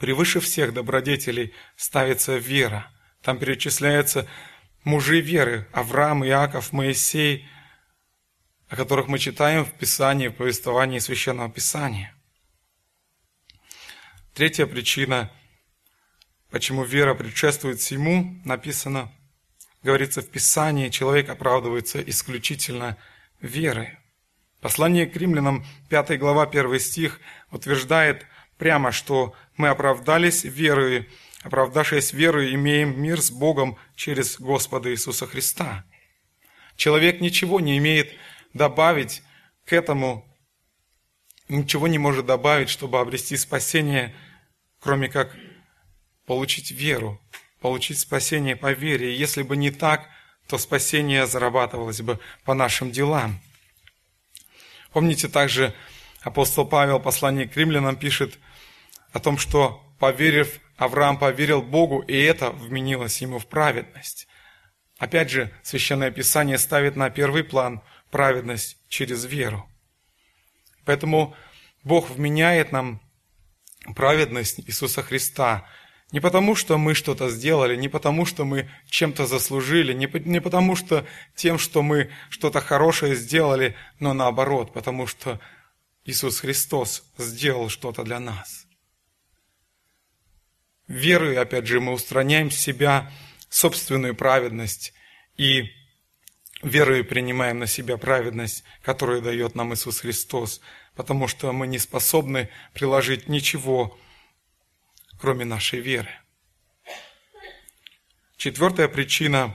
превыше 0.00 0.40
всех 0.40 0.72
добродетелей 0.74 1.54
ставится 1.76 2.36
вера. 2.36 2.90
Там 3.22 3.38
перечисляются 3.38 4.28
мужи 4.84 5.20
веры, 5.20 5.68
Авраам, 5.72 6.24
Иаков, 6.24 6.72
Моисей, 6.72 7.48
о 8.68 8.76
которых 8.76 9.08
мы 9.08 9.18
читаем 9.18 9.64
в 9.64 9.72
Писании, 9.72 10.28
в 10.28 10.34
повествовании 10.34 10.98
Священного 10.98 11.50
Писания– 11.50 12.14
Третья 14.40 14.64
причина, 14.64 15.30
почему 16.50 16.84
вера 16.84 17.14
предшествует 17.14 17.80
всему, 17.80 18.40
написано, 18.44 19.12
говорится 19.82 20.22
в 20.22 20.30
Писании, 20.30 20.88
человек 20.88 21.28
оправдывается 21.28 22.00
исключительно 22.00 22.96
верой. 23.40 23.98
Послание 24.60 25.06
к 25.06 25.16
римлянам, 25.16 25.64
5 25.88 26.18
глава, 26.18 26.44
1 26.44 26.80
стих, 26.80 27.20
утверждает 27.50 28.26
прямо, 28.58 28.92
что 28.92 29.34
мы 29.56 29.68
оправдались 29.68 30.44
верой, 30.44 31.08
оправдавшись 31.42 32.12
верой, 32.12 32.54
имеем 32.54 33.00
мир 33.00 33.20
с 33.20 33.30
Богом 33.30 33.78
через 33.96 34.38
Господа 34.38 34.90
Иисуса 34.90 35.26
Христа. 35.26 35.84
Человек 36.76 37.20
ничего 37.20 37.60
не 37.60 37.78
имеет 37.78 38.12
добавить 38.52 39.22
к 39.64 39.72
этому, 39.72 40.26
ничего 41.48 41.88
не 41.88 41.98
может 41.98 42.26
добавить, 42.26 42.68
чтобы 42.68 43.00
обрести 43.00 43.36
спасение– 43.36 44.14
кроме 44.80 45.08
как 45.08 45.36
получить 46.26 46.70
веру, 46.70 47.20
получить 47.60 47.98
спасение 47.98 48.56
по 48.56 48.72
вере. 48.72 49.14
И 49.14 49.18
если 49.18 49.42
бы 49.42 49.56
не 49.56 49.70
так, 49.70 50.08
то 50.48 50.58
спасение 50.58 51.26
зарабатывалось 51.26 52.00
бы 52.00 52.18
по 52.44 52.54
нашим 52.54 52.90
делам. 52.90 53.40
Помните 54.92 55.28
также, 55.28 55.74
апостол 56.22 56.66
Павел, 56.66 57.00
послание 57.00 57.48
к 57.48 57.56
римлянам, 57.56 57.96
пишет 57.96 58.38
о 59.12 59.20
том, 59.20 59.38
что, 59.38 59.82
поверив, 59.98 60.60
Авраам 60.76 61.18
поверил 61.18 61.62
Богу, 61.62 62.00
и 62.00 62.16
это 62.16 62.50
вменилось 62.50 63.20
ему 63.20 63.38
в 63.38 63.46
праведность. 63.46 64.26
Опять 64.98 65.30
же, 65.30 65.52
Священное 65.62 66.10
Писание 66.10 66.58
ставит 66.58 66.96
на 66.96 67.10
первый 67.10 67.44
план 67.44 67.82
праведность 68.10 68.78
через 68.88 69.24
веру. 69.24 69.68
Поэтому 70.84 71.36
Бог 71.84 72.10
вменяет 72.10 72.72
нам 72.72 73.00
праведность 73.94 74.60
Иисуса 74.60 75.02
Христа. 75.02 75.68
Не 76.12 76.20
потому, 76.20 76.56
что 76.56 76.76
мы 76.76 76.94
что-то 76.94 77.28
сделали, 77.28 77.76
не 77.76 77.88
потому, 77.88 78.26
что 78.26 78.44
мы 78.44 78.68
чем-то 78.88 79.26
заслужили, 79.26 79.92
не, 79.92 80.10
не 80.26 80.40
потому, 80.40 80.74
что 80.74 81.06
тем, 81.36 81.58
что 81.58 81.82
мы 81.82 82.10
что-то 82.30 82.60
хорошее 82.60 83.14
сделали, 83.14 83.76
но 84.00 84.12
наоборот, 84.12 84.72
потому 84.72 85.06
что 85.06 85.40
Иисус 86.04 86.40
Христос 86.40 87.04
сделал 87.16 87.68
что-то 87.68 88.02
для 88.02 88.18
нас. 88.18 88.66
Верой, 90.88 91.36
опять 91.36 91.66
же, 91.66 91.80
мы 91.80 91.92
устраняем 91.92 92.50
с 92.50 92.56
себя 92.56 93.12
собственную 93.48 94.16
праведность 94.16 94.92
и 95.36 95.70
верой 96.62 97.04
принимаем 97.04 97.60
на 97.60 97.66
себя 97.66 97.96
праведность, 97.96 98.64
которую 98.82 99.22
дает 99.22 99.54
нам 99.54 99.72
Иисус 99.74 100.00
Христос– 100.00 100.60
потому 101.00 101.28
что 101.28 101.50
мы 101.52 101.66
не 101.66 101.78
способны 101.78 102.50
приложить 102.74 103.26
ничего, 103.26 103.98
кроме 105.20 105.44
нашей 105.44 105.80
веры. 105.80 106.10
Четвертая 108.36 108.88
причина, 108.88 109.54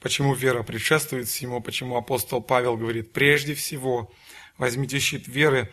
почему 0.00 0.34
вера 0.34 0.62
предшествует 0.62 1.28
всему, 1.28 1.60
почему 1.60 1.96
апостол 1.96 2.40
Павел 2.40 2.78
говорит, 2.78 3.12
прежде 3.12 3.54
всего 3.54 4.10
возьмите 4.56 4.98
щит 4.98 5.28
веры, 5.28 5.70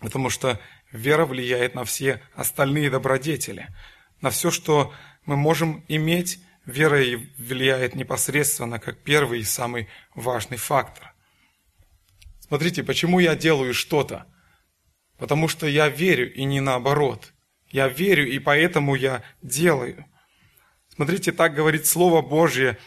потому 0.00 0.28
что 0.28 0.60
вера 0.92 1.24
влияет 1.24 1.74
на 1.74 1.84
все 1.84 2.22
остальные 2.34 2.90
добродетели, 2.90 3.68
на 4.20 4.28
все, 4.28 4.50
что 4.50 4.92
мы 5.24 5.36
можем 5.36 5.82
иметь, 5.88 6.38
вера 6.66 6.98
влияет 7.38 7.94
непосредственно 7.94 8.78
как 8.78 9.02
первый 9.02 9.40
и 9.40 9.44
самый 9.44 9.88
важный 10.14 10.58
фактор. 10.58 11.14
Смотрите, 12.40 12.82
почему 12.82 13.20
я 13.20 13.34
делаю 13.34 13.72
что-то? 13.72 14.26
Потому 15.16 15.48
что 15.48 15.66
я 15.66 15.88
верю 15.88 16.30
и 16.32 16.44
не 16.44 16.60
наоборот. 16.60 17.32
Я 17.70 17.88
верю, 17.88 18.28
и 18.28 18.38
поэтому 18.38 18.94
я 18.94 19.22
делаю. 19.42 20.04
Смотрите, 20.94 21.32
так 21.32 21.54
говорит 21.54 21.86
Слово 21.86 22.22
Божье. 22.22 22.78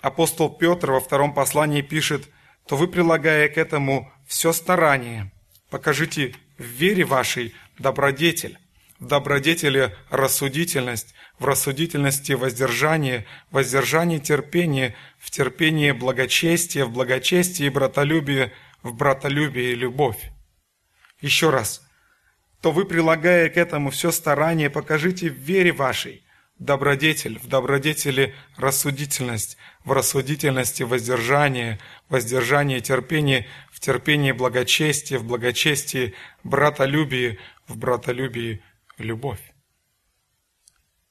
Апостол 0.00 0.50
Петр 0.50 0.92
во 0.92 1.00
втором 1.00 1.34
послании 1.34 1.82
пишет, 1.82 2.28
то 2.66 2.76
вы, 2.76 2.88
прилагая 2.88 3.48
к 3.48 3.58
этому 3.58 4.12
все 4.26 4.52
старание, 4.52 5.32
покажите 5.70 6.34
в 6.58 6.64
вере 6.64 7.04
вашей 7.04 7.54
добродетель, 7.78 8.58
в 8.98 9.06
добродетели 9.06 9.94
рассудительность, 10.10 11.14
в 11.38 11.44
рассудительности 11.44 12.32
воздержание, 12.32 13.26
в 13.50 13.54
воздержании 13.54 14.18
терпение, 14.18 14.94
в 15.18 15.30
терпении 15.30 15.90
благочестие, 15.90 16.84
в 16.84 16.92
благочестии 16.92 17.68
братолюбие, 17.68 18.52
в 18.82 18.94
братолюбие 18.94 19.72
и 19.72 19.76
любовь. 19.76 20.30
Еще 21.20 21.50
раз. 21.50 21.82
То 22.62 22.70
вы, 22.70 22.86
прилагая 22.86 23.50
к 23.50 23.56
этому 23.56 23.90
все 23.90 24.12
старание, 24.12 24.70
покажите 24.70 25.28
в 25.28 25.34
вере 25.34 25.72
вашей 25.72 26.22
добродетель, 26.60 27.40
в 27.40 27.48
добродетели 27.48 28.36
рассудительность, 28.56 29.56
в 29.84 29.90
рассудительности 29.90 30.84
воздержание, 30.84 31.80
воздержание 32.08 32.80
терпение, 32.80 33.48
в 33.72 33.80
терпении 33.80 34.30
благочестие, 34.30 35.18
в 35.18 35.24
благочестии 35.24 36.14
братолюбие, 36.44 37.38
в 37.66 37.76
братолюбии 37.76 38.62
любовь. 38.96 39.40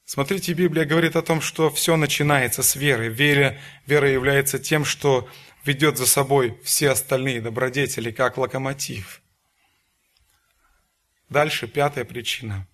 Смотрите, 0.06 0.54
Библия 0.54 0.86
говорит 0.86 1.16
о 1.16 1.22
том, 1.22 1.42
что 1.42 1.70
все 1.70 1.96
начинается 1.96 2.62
с 2.62 2.76
веры. 2.76 3.08
Вера, 3.08 3.58
вера 3.86 4.10
является 4.10 4.58
тем, 4.58 4.86
что 4.86 5.28
ведет 5.64 5.98
за 5.98 6.06
собой 6.06 6.58
все 6.64 6.90
остальные 6.90 7.42
добродетели, 7.42 8.10
как 8.10 8.38
локомотив. 8.38 9.21
Дальше 11.32 11.66
пятая 11.66 12.04
причина. 12.04 12.68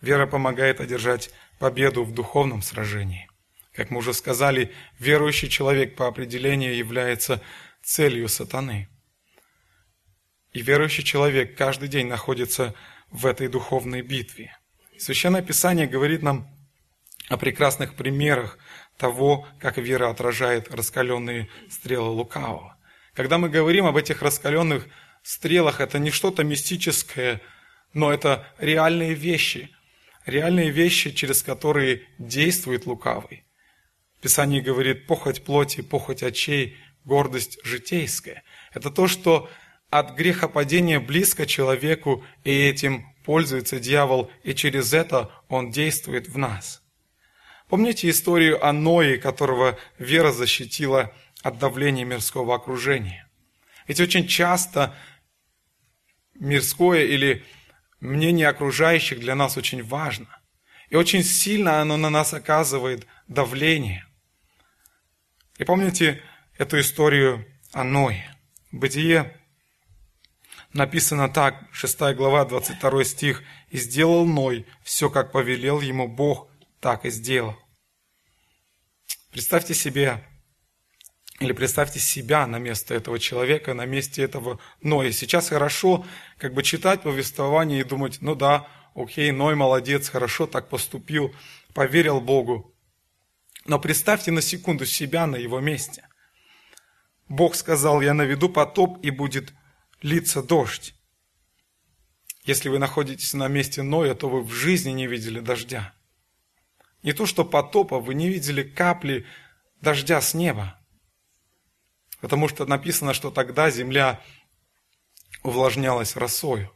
Вера 0.00 0.28
помогает 0.28 0.80
одержать 0.80 1.30
победу 1.58 2.04
в 2.04 2.14
духовном 2.14 2.62
сражении. 2.62 3.28
Как 3.74 3.90
мы 3.90 3.98
уже 3.98 4.14
сказали, 4.14 4.72
верующий 5.00 5.48
человек 5.48 5.96
по 5.96 6.06
определению 6.06 6.76
является 6.76 7.42
целью 7.82 8.28
сатаны. 8.28 8.88
И 10.52 10.62
верующий 10.62 11.02
человек 11.02 11.58
каждый 11.58 11.88
день 11.88 12.06
находится 12.06 12.76
в 13.10 13.26
этой 13.26 13.48
духовной 13.48 14.02
битве. 14.02 14.56
Священное 14.96 15.42
Писание 15.42 15.88
говорит 15.88 16.22
нам 16.22 16.48
о 17.28 17.36
прекрасных 17.38 17.96
примерах 17.96 18.56
того, 18.98 19.48
как 19.58 19.78
вера 19.78 20.10
отражает 20.10 20.72
раскаленные 20.72 21.48
стрелы 21.68 22.10
лукавого. 22.10 22.78
Когда 23.14 23.38
мы 23.38 23.48
говорим 23.48 23.86
об 23.86 23.96
этих 23.96 24.22
раскаленных 24.22 24.86
стрелах, 25.24 25.80
это 25.80 25.98
не 25.98 26.12
что-то 26.12 26.44
мистическое, 26.44 27.40
но 27.92 28.12
это 28.12 28.46
реальные 28.58 29.14
вещи, 29.14 29.70
реальные 30.26 30.70
вещи, 30.70 31.10
через 31.10 31.42
которые 31.42 32.02
действует 32.18 32.86
лукавый. 32.86 33.44
Писание 34.20 34.60
говорит 34.60 35.06
похоть 35.06 35.42
плоти, 35.42 35.80
похоть 35.80 36.22
очей, 36.22 36.76
гордость 37.04 37.58
житейская. 37.64 38.42
Это 38.72 38.90
то, 38.90 39.08
что 39.08 39.48
от 39.88 40.14
грехопадения 40.14 41.00
близко 41.00 41.46
человеку, 41.46 42.24
и 42.44 42.50
этим 42.50 43.06
пользуется 43.24 43.80
дьявол, 43.80 44.30
и 44.42 44.54
через 44.54 44.92
это 44.92 45.30
он 45.48 45.70
действует 45.70 46.28
в 46.28 46.38
нас. 46.38 46.82
Помните 47.68 48.10
историю 48.10 48.64
о 48.64 48.72
Ное, 48.72 49.16
которого 49.16 49.78
вера 49.98 50.32
защитила 50.32 51.14
от 51.42 51.58
давления 51.58 52.04
мирского 52.04 52.54
окружения? 52.54 53.28
Ведь 53.86 54.00
очень 54.00 54.26
часто 54.26 54.94
мирское 56.34 57.04
или 57.04 57.44
мнение 58.00 58.48
окружающих 58.48 59.20
для 59.20 59.34
нас 59.34 59.56
очень 59.56 59.82
важно. 59.82 60.26
И 60.88 60.96
очень 60.96 61.22
сильно 61.22 61.80
оно 61.80 61.96
на 61.96 62.10
нас 62.10 62.34
оказывает 62.34 63.06
давление. 63.28 64.06
И 65.58 65.64
помните 65.64 66.22
эту 66.58 66.80
историю 66.80 67.46
о 67.72 67.84
Ное. 67.84 68.36
Бытие 68.72 69.36
написано 70.72 71.28
так, 71.28 71.68
6 71.72 72.14
глава, 72.14 72.44
22 72.44 73.04
стих. 73.04 73.42
«И 73.68 73.78
сделал 73.78 74.26
Ной 74.26 74.66
все, 74.82 75.10
как 75.10 75.30
повелел 75.32 75.80
ему 75.80 76.08
Бог, 76.08 76.48
так 76.80 77.04
и 77.04 77.10
сделал». 77.10 77.56
Представьте 79.30 79.74
себе, 79.74 80.26
или 81.40 81.52
представьте 81.52 81.98
себя 81.98 82.46
на 82.46 82.58
место 82.58 82.94
этого 82.94 83.18
человека, 83.18 83.72
на 83.72 83.86
месте 83.86 84.22
этого 84.22 84.60
Ноя. 84.82 85.10
Сейчас 85.10 85.48
хорошо 85.48 86.04
как 86.36 86.52
бы 86.52 86.62
читать 86.62 87.00
повествование 87.02 87.80
и 87.80 87.84
думать, 87.84 88.18
ну 88.20 88.34
да, 88.34 88.68
окей, 88.94 89.30
Ной 89.32 89.54
молодец, 89.54 90.10
хорошо 90.10 90.46
так 90.46 90.68
поступил, 90.68 91.34
поверил 91.72 92.20
Богу. 92.20 92.76
Но 93.64 93.78
представьте 93.78 94.30
на 94.30 94.42
секунду 94.42 94.84
себя 94.84 95.26
на 95.26 95.36
его 95.36 95.60
месте. 95.60 96.06
Бог 97.28 97.54
сказал, 97.54 98.02
я 98.02 98.12
наведу 98.12 98.50
потоп 98.50 99.02
и 99.02 99.10
будет 99.10 99.54
литься 100.02 100.42
дождь. 100.42 100.94
Если 102.44 102.68
вы 102.68 102.78
находитесь 102.78 103.32
на 103.32 103.48
месте 103.48 103.82
Ноя, 103.82 104.14
то 104.14 104.28
вы 104.28 104.42
в 104.42 104.52
жизни 104.52 104.90
не 104.90 105.06
видели 105.06 105.40
дождя. 105.40 105.94
Не 107.02 107.14
то, 107.14 107.24
что 107.24 107.46
потопа, 107.46 107.98
вы 107.98 108.12
не 108.14 108.28
видели 108.28 108.62
капли 108.62 109.24
дождя 109.80 110.20
с 110.20 110.34
неба. 110.34 110.79
Потому 112.20 112.48
что 112.48 112.66
написано, 112.66 113.14
что 113.14 113.30
тогда 113.30 113.70
земля 113.70 114.20
увлажнялась 115.42 116.16
росою. 116.16 116.70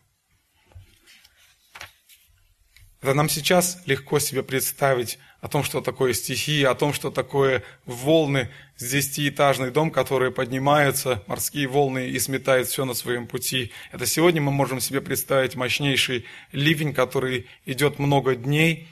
Это 3.02 3.12
нам 3.12 3.28
сейчас 3.28 3.82
легко 3.84 4.18
себе 4.18 4.42
представить 4.42 5.18
о 5.42 5.48
том, 5.48 5.62
что 5.62 5.82
такое 5.82 6.14
стихия, 6.14 6.70
о 6.70 6.74
том, 6.74 6.94
что 6.94 7.10
такое 7.10 7.62
волны 7.84 8.50
с 8.76 8.90
десятиэтажный 8.90 9.70
дом, 9.70 9.90
которые 9.90 10.32
поднимаются, 10.32 11.22
морские 11.26 11.68
волны 11.68 12.08
и 12.08 12.18
сметают 12.18 12.66
все 12.68 12.86
на 12.86 12.94
своем 12.94 13.26
пути. 13.26 13.70
Это 13.92 14.06
сегодня 14.06 14.40
мы 14.40 14.52
можем 14.52 14.80
себе 14.80 15.02
представить 15.02 15.54
мощнейший 15.54 16.24
ливень, 16.52 16.94
который 16.94 17.46
идет 17.66 17.98
много 17.98 18.34
дней, 18.34 18.88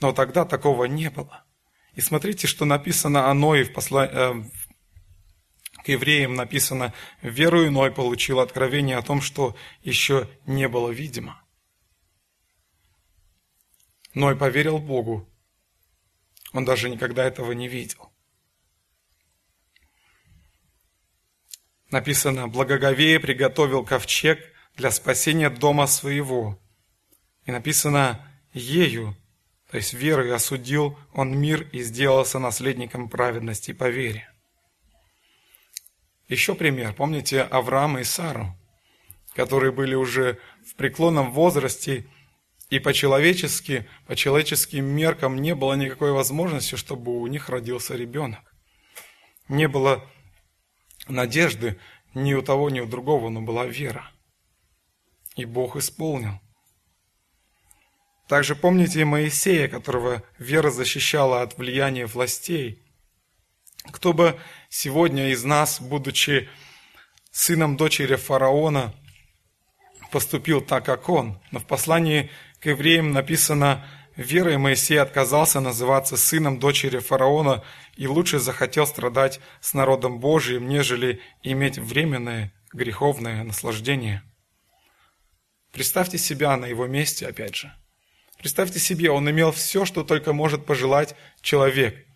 но 0.00 0.12
тогда 0.12 0.46
такого 0.46 0.86
не 0.86 1.10
было. 1.10 1.44
И 1.94 2.00
смотрите, 2.00 2.46
что 2.46 2.64
написано 2.64 3.30
о 3.30 3.34
Ное 3.34 3.66
в 3.66 3.74
посла... 3.74 4.42
К 5.84 5.88
евреям 5.88 6.34
написано, 6.34 6.94
верою 7.20 7.70
Ной 7.70 7.92
получил 7.92 8.40
откровение 8.40 8.96
о 8.96 9.02
том, 9.02 9.20
что 9.20 9.54
еще 9.82 10.28
не 10.46 10.66
было 10.66 10.90
видимо. 10.90 11.42
Ной 14.14 14.34
поверил 14.34 14.78
Богу. 14.78 15.28
Он 16.52 16.64
даже 16.64 16.88
никогда 16.88 17.24
этого 17.24 17.52
не 17.52 17.68
видел. 17.68 18.10
Написано, 21.90 22.48
благоговея 22.48 23.20
приготовил 23.20 23.84
ковчег 23.84 24.40
для 24.76 24.90
спасения 24.90 25.50
дома 25.50 25.86
своего. 25.86 26.58
И 27.44 27.52
написано, 27.52 28.26
ею 28.52 29.14
то 29.70 29.78
есть 29.78 29.92
верой 29.92 30.32
осудил 30.32 30.96
он 31.12 31.36
мир 31.36 31.68
и 31.72 31.82
сделался 31.82 32.38
наследником 32.38 33.08
праведности 33.08 33.72
по 33.72 33.88
вере. 33.88 34.32
Еще 36.28 36.54
пример. 36.54 36.94
Помните 36.94 37.42
Авраама 37.42 38.00
и 38.00 38.04
Сару, 38.04 38.56
которые 39.34 39.72
были 39.72 39.94
уже 39.94 40.38
в 40.66 40.74
преклонном 40.74 41.32
возрасте, 41.32 42.06
и 42.70 42.78
по-человечески, 42.78 43.86
по 44.06 44.16
человеческим 44.16 44.84
меркам 44.86 45.40
не 45.40 45.54
было 45.54 45.74
никакой 45.74 46.12
возможности, 46.12 46.76
чтобы 46.76 47.20
у 47.20 47.26
них 47.26 47.48
родился 47.48 47.94
ребенок. 47.94 48.40
Не 49.48 49.68
было 49.68 50.04
надежды 51.06 51.78
ни 52.14 52.32
у 52.32 52.42
того, 52.42 52.70
ни 52.70 52.80
у 52.80 52.86
другого, 52.86 53.28
но 53.28 53.42
была 53.42 53.66
вера. 53.66 54.10
И 55.36 55.44
Бог 55.44 55.76
исполнил. 55.76 56.40
Также 58.28 58.56
помните 58.56 59.04
Моисея, 59.04 59.68
которого 59.68 60.22
вера 60.38 60.70
защищала 60.70 61.42
от 61.42 61.58
влияния 61.58 62.06
властей. 62.06 62.82
Кто 63.92 64.12
бы 64.12 64.38
сегодня 64.68 65.30
из 65.30 65.44
нас, 65.44 65.80
будучи 65.80 66.48
сыном 67.30 67.76
дочери 67.76 68.16
фараона, 68.16 68.94
поступил 70.10 70.60
так, 70.60 70.84
как 70.84 71.08
он. 71.08 71.40
Но 71.50 71.58
в 71.58 71.66
послании 71.66 72.30
к 72.60 72.66
евреям 72.66 73.12
написано, 73.12 73.86
верой 74.16 74.56
Моисей 74.56 75.00
отказался 75.00 75.60
называться 75.60 76.16
сыном 76.16 76.58
дочери 76.58 76.98
фараона 76.98 77.62
и 77.96 78.06
лучше 78.06 78.38
захотел 78.38 78.86
страдать 78.86 79.40
с 79.60 79.74
народом 79.74 80.20
Божиим, 80.20 80.68
нежели 80.68 81.20
иметь 81.42 81.78
временное 81.78 82.52
греховное 82.72 83.44
наслаждение. 83.44 84.22
Представьте 85.72 86.18
себя 86.18 86.56
на 86.56 86.66
его 86.66 86.86
месте, 86.86 87.26
опять 87.26 87.56
же– 87.56 87.72
Представьте 88.44 88.78
себе, 88.78 89.10
он 89.10 89.30
имел 89.30 89.52
все, 89.52 89.86
что 89.86 90.04
только 90.04 90.34
может 90.34 90.66
пожелать 90.66 91.16
человек. 91.40 92.06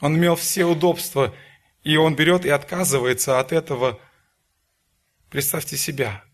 Он 0.00 0.16
имел 0.16 0.36
все 0.36 0.64
удобства, 0.64 1.34
и 1.82 1.96
он 1.96 2.14
берет 2.14 2.44
и 2.44 2.50
отказывается 2.50 3.40
от 3.40 3.52
этого. 3.52 4.00
Представьте 5.30 5.76
себя. 5.76 6.24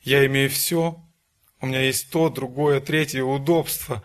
Я 0.00 0.26
имею 0.26 0.50
все, 0.50 1.02
у 1.60 1.66
меня 1.66 1.80
есть 1.80 2.10
то, 2.10 2.28
другое, 2.28 2.80
третье 2.80 3.22
удобство. 3.22 4.02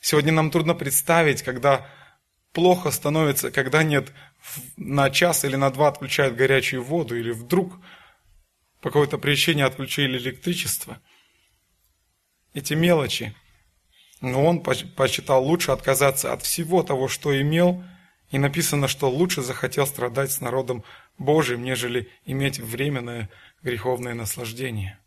Сегодня 0.00 0.32
нам 0.32 0.50
трудно 0.50 0.74
представить, 0.74 1.42
когда 1.42 1.88
плохо 2.52 2.90
становится, 2.90 3.50
когда 3.50 3.82
нет 3.82 4.12
на 4.76 5.10
час 5.10 5.44
или 5.44 5.56
на 5.56 5.70
два 5.70 5.88
отключают 5.88 6.36
горячую 6.36 6.82
воду, 6.82 7.18
или 7.18 7.32
вдруг 7.32 7.74
по 8.80 8.90
какой-то 8.90 9.18
причине 9.18 9.64
отключили 9.64 10.18
электричество. 10.18 11.00
Эти 12.54 12.74
мелочи– 12.74 13.34
но 14.22 14.46
он 14.46 14.62
посчитал 14.62 15.44
лучше 15.44 15.72
отказаться 15.72 16.32
от 16.32 16.42
всего 16.42 16.84
того, 16.84 17.08
что 17.08 17.38
имел, 17.38 17.84
и 18.30 18.38
написано, 18.38 18.86
что 18.88 19.10
лучше 19.10 19.42
захотел 19.42 19.86
страдать 19.86 20.30
с 20.30 20.40
народом 20.40 20.84
Божиим, 21.18 21.64
нежели 21.64 22.08
иметь 22.24 22.58
временное 22.60 23.28
греховное 23.62 24.14
наслаждение. 24.14 24.98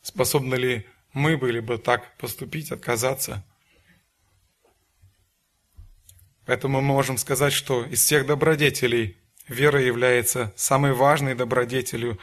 Способны 0.00 0.54
ли 0.54 0.86
мы 1.12 1.36
были 1.36 1.60
бы 1.60 1.76
так 1.76 2.16
поступить, 2.16 2.72
отказаться? 2.72 3.44
Поэтому 6.46 6.80
мы 6.80 6.86
можем 6.94 7.18
сказать, 7.18 7.52
что 7.52 7.84
из 7.84 8.02
всех 8.02 8.26
добродетелей 8.26 9.18
вера 9.46 9.80
является 9.80 10.54
самой 10.56 10.94
важной 10.94 11.34
добродетелью, 11.34 12.18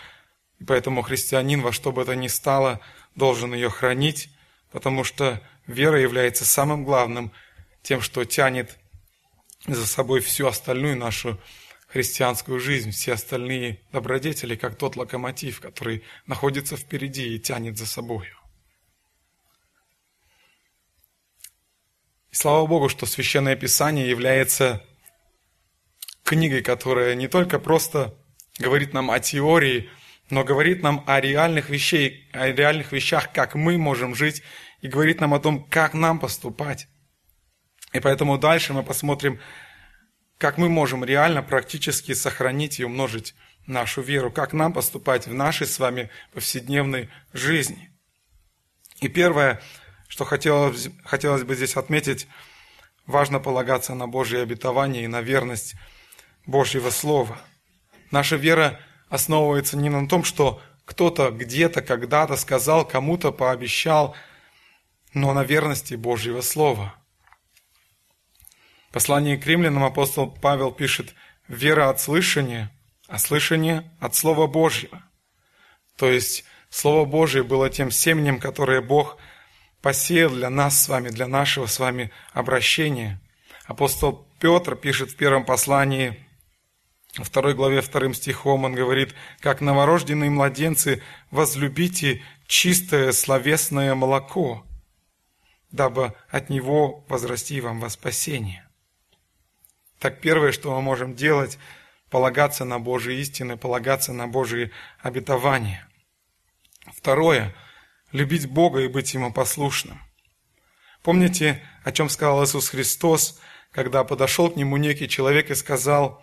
и 0.59 0.63
поэтому 0.63 1.03
христианин 1.03 1.61
во 1.61 1.71
что 1.71 1.91
бы 1.91 2.03
то 2.03 2.15
ни 2.15 2.27
стало– 2.27 2.79
должен 3.15 3.53
ее 3.53 3.69
хранить, 3.69 4.29
потому 4.71 5.03
что 5.03 5.41
вера 5.67 5.99
является 5.99 6.45
самым 6.45 6.83
главным, 6.83 7.31
тем, 7.83 8.01
что 8.01 8.25
тянет 8.25 8.77
за 9.67 9.85
собой 9.85 10.21
всю 10.21 10.47
остальную 10.47 10.97
нашу 10.97 11.39
христианскую 11.87 12.59
жизнь, 12.59 12.91
все 12.91 13.13
остальные 13.13 13.81
добродетели, 13.91 14.55
как 14.55 14.77
тот 14.77 14.95
локомотив, 14.95 15.59
который 15.59 16.03
находится 16.25 16.77
впереди 16.77 17.35
и 17.35 17.39
тянет 17.39 17.77
за 17.77 17.85
собою. 17.85 18.37
И 22.31 22.35
слава 22.35 22.65
Богу, 22.65 22.87
что 22.87 23.05
Священное 23.05 23.57
Писание 23.57 24.09
является 24.09 24.81
книгой, 26.23 26.61
которая 26.61 27.15
не 27.15 27.27
только 27.27 27.59
просто 27.59 28.17
говорит 28.57 28.93
нам 28.93 29.11
о 29.11 29.19
теории, 29.19 29.89
но 30.31 30.43
говорит 30.43 30.81
нам 30.81 31.03
о 31.07 31.19
реальных 31.19 31.69
вещах, 31.69 32.13
о 32.31 32.47
реальных 32.47 32.91
вещах, 32.91 33.31
как 33.33 33.55
мы 33.55 33.77
можем 33.77 34.15
жить, 34.15 34.41
и 34.81 34.87
говорит 34.87 35.21
нам 35.21 35.33
о 35.33 35.39
том, 35.39 35.63
как 35.65 35.93
нам 35.93 36.19
поступать. 36.19 36.87
И 37.93 37.99
поэтому 37.99 38.37
дальше 38.37 38.73
мы 38.73 38.83
посмотрим, 38.83 39.39
как 40.37 40.57
мы 40.57 40.69
можем 40.69 41.03
реально, 41.03 41.43
практически 41.43 42.13
сохранить 42.13 42.79
и 42.79 42.85
умножить 42.85 43.35
нашу 43.67 44.01
веру, 44.01 44.31
как 44.31 44.53
нам 44.53 44.73
поступать 44.73 45.27
в 45.27 45.33
нашей 45.33 45.67
с 45.67 45.77
вами 45.77 46.09
повседневной 46.33 47.09
жизни. 47.33 47.91
И 49.01 49.07
первое, 49.07 49.61
что 50.07 50.25
хотелось, 50.25 50.89
хотелось 51.03 51.43
бы 51.43 51.55
здесь 51.55 51.75
отметить, 51.75 52.27
важно 53.05 53.39
полагаться 53.39 53.93
на 53.93 54.07
Божье 54.07 54.41
обетование 54.41 55.03
и 55.03 55.07
на 55.07 55.21
верность 55.21 55.75
Божьего 56.45 56.89
Слова. 56.89 57.39
Наша 58.09 58.35
вера 58.35 58.79
основывается 59.11 59.77
не 59.77 59.89
на 59.89 60.07
том, 60.07 60.23
что 60.23 60.61
кто-то 60.85 61.29
где-то 61.29 61.81
когда-то 61.81 62.37
сказал, 62.37 62.87
кому-то 62.87 63.31
пообещал, 63.31 64.15
но 65.13 65.33
на 65.33 65.43
верности 65.43 65.93
Божьего 65.93 66.41
Слова. 66.41 66.95
В 68.89 68.93
послании 68.93 69.35
к 69.35 69.45
римлянам 69.45 69.83
апостол 69.83 70.31
Павел 70.31 70.71
пишет 70.71 71.13
«вера 71.47 71.89
от 71.89 71.99
слышания, 71.99 72.71
а 73.07 73.19
слышание 73.19 73.91
от 73.99 74.15
Слова 74.15 74.47
Божьего». 74.47 75.03
То 75.97 76.09
есть 76.09 76.45
Слово 76.69 77.03
Божье 77.03 77.43
было 77.43 77.69
тем 77.69 77.91
семенем, 77.91 78.39
которое 78.39 78.81
Бог 78.81 79.17
посеял 79.81 80.29
для 80.29 80.49
нас 80.49 80.81
с 80.81 80.87
вами, 80.87 81.09
для 81.09 81.27
нашего 81.27 81.65
с 81.65 81.79
вами 81.79 82.11
обращения. 82.31 83.19
Апостол 83.65 84.25
Петр 84.39 84.75
пишет 84.77 85.11
в 85.11 85.17
первом 85.17 85.45
послании, 85.45 86.25
во 87.17 87.25
второй 87.25 87.53
главе, 87.53 87.81
вторым 87.81 88.13
стихом, 88.13 88.63
он 88.63 88.73
говорит, 88.73 89.13
«Как 89.39 89.59
новорожденные 89.59 90.29
младенцы, 90.29 91.03
возлюбите 91.29 92.23
чистое 92.47 93.11
словесное 93.11 93.93
молоко, 93.95 94.65
дабы 95.71 96.13
от 96.29 96.49
него 96.49 97.05
возрасти 97.09 97.59
вам 97.59 97.79
во 97.79 97.89
спасение». 97.89 98.65
Так 99.99 100.21
первое, 100.21 100.51
что 100.51 100.73
мы 100.73 100.81
можем 100.81 101.13
делать, 101.15 101.59
полагаться 102.09 102.65
на 102.65 102.79
Божьи 102.79 103.15
истины, 103.19 103.57
полагаться 103.57 104.13
на 104.13 104.27
Божьи 104.27 104.71
обетования. 104.99 105.87
Второе– 106.93 107.53
любить 108.11 108.47
Бога 108.47 108.79
и 108.79 108.87
быть 108.87 109.13
Ему 109.13 109.31
послушным. 109.31 110.01
Помните, 111.03 111.61
о 111.83 111.91
чем 111.91 112.09
сказал 112.09 112.43
Иисус 112.43 112.69
Христос, 112.69 113.39
когда 113.71 114.03
подошел 114.03 114.49
к 114.49 114.55
Нему 114.55 114.77
некий 114.77 115.07
человек 115.07 115.49
и 115.51 115.55
сказал, 115.55 116.21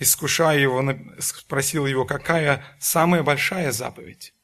искушая 0.00 0.58
его, 0.58 0.82
спросил 1.20 1.86
его, 1.86 2.04
какая 2.04 2.64
самая 2.80 3.22
большая 3.22 3.70
заповедь? 3.70 4.34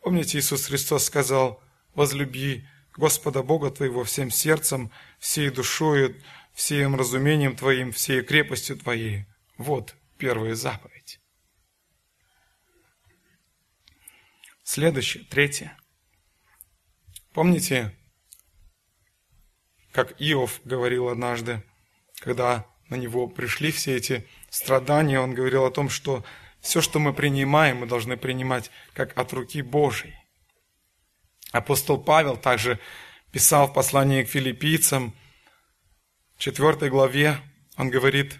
Помните, 0.00 0.38
Иисус 0.38 0.66
Христос 0.66 1.04
сказал, 1.04 1.62
возлюби 1.94 2.66
Господа 2.96 3.42
Бога 3.42 3.70
твоего 3.70 4.04
всем 4.04 4.30
сердцем, 4.30 4.90
всей 5.18 5.50
душою, 5.50 6.16
всем 6.54 6.96
разумением 6.96 7.56
твоим, 7.56 7.92
всей 7.92 8.22
крепостью 8.22 8.76
твоей. 8.78 9.26
Вот 9.58 9.94
первая 10.16 10.54
заповедь. 10.54 11.20
Следующее, 14.62 15.24
третье. 15.24 15.76
Помните, 17.32 17.96
как 19.92 20.14
Иов 20.20 20.60
говорил 20.64 21.08
однажды, 21.08 21.62
когда 22.20 22.66
на 22.88 22.96
него 22.96 23.28
пришли 23.28 23.70
все 23.70 23.96
эти 23.96 24.28
страдания, 24.50 25.20
он 25.20 25.34
говорил 25.34 25.64
о 25.64 25.70
том, 25.70 25.88
что 25.88 26.24
все, 26.60 26.80
что 26.80 26.98
мы 26.98 27.14
принимаем, 27.14 27.78
мы 27.78 27.86
должны 27.86 28.16
принимать 28.16 28.70
как 28.92 29.16
от 29.16 29.32
руки 29.32 29.62
Божьей. 29.62 30.14
Апостол 31.52 31.98
Павел 31.98 32.36
также 32.36 32.78
писал 33.32 33.68
в 33.68 33.72
послании 33.72 34.24
к 34.24 34.28
филиппийцам, 34.28 35.14
в 36.36 36.40
4 36.40 36.90
главе, 36.90 37.38
он 37.76 37.90
говорит, 37.90 38.38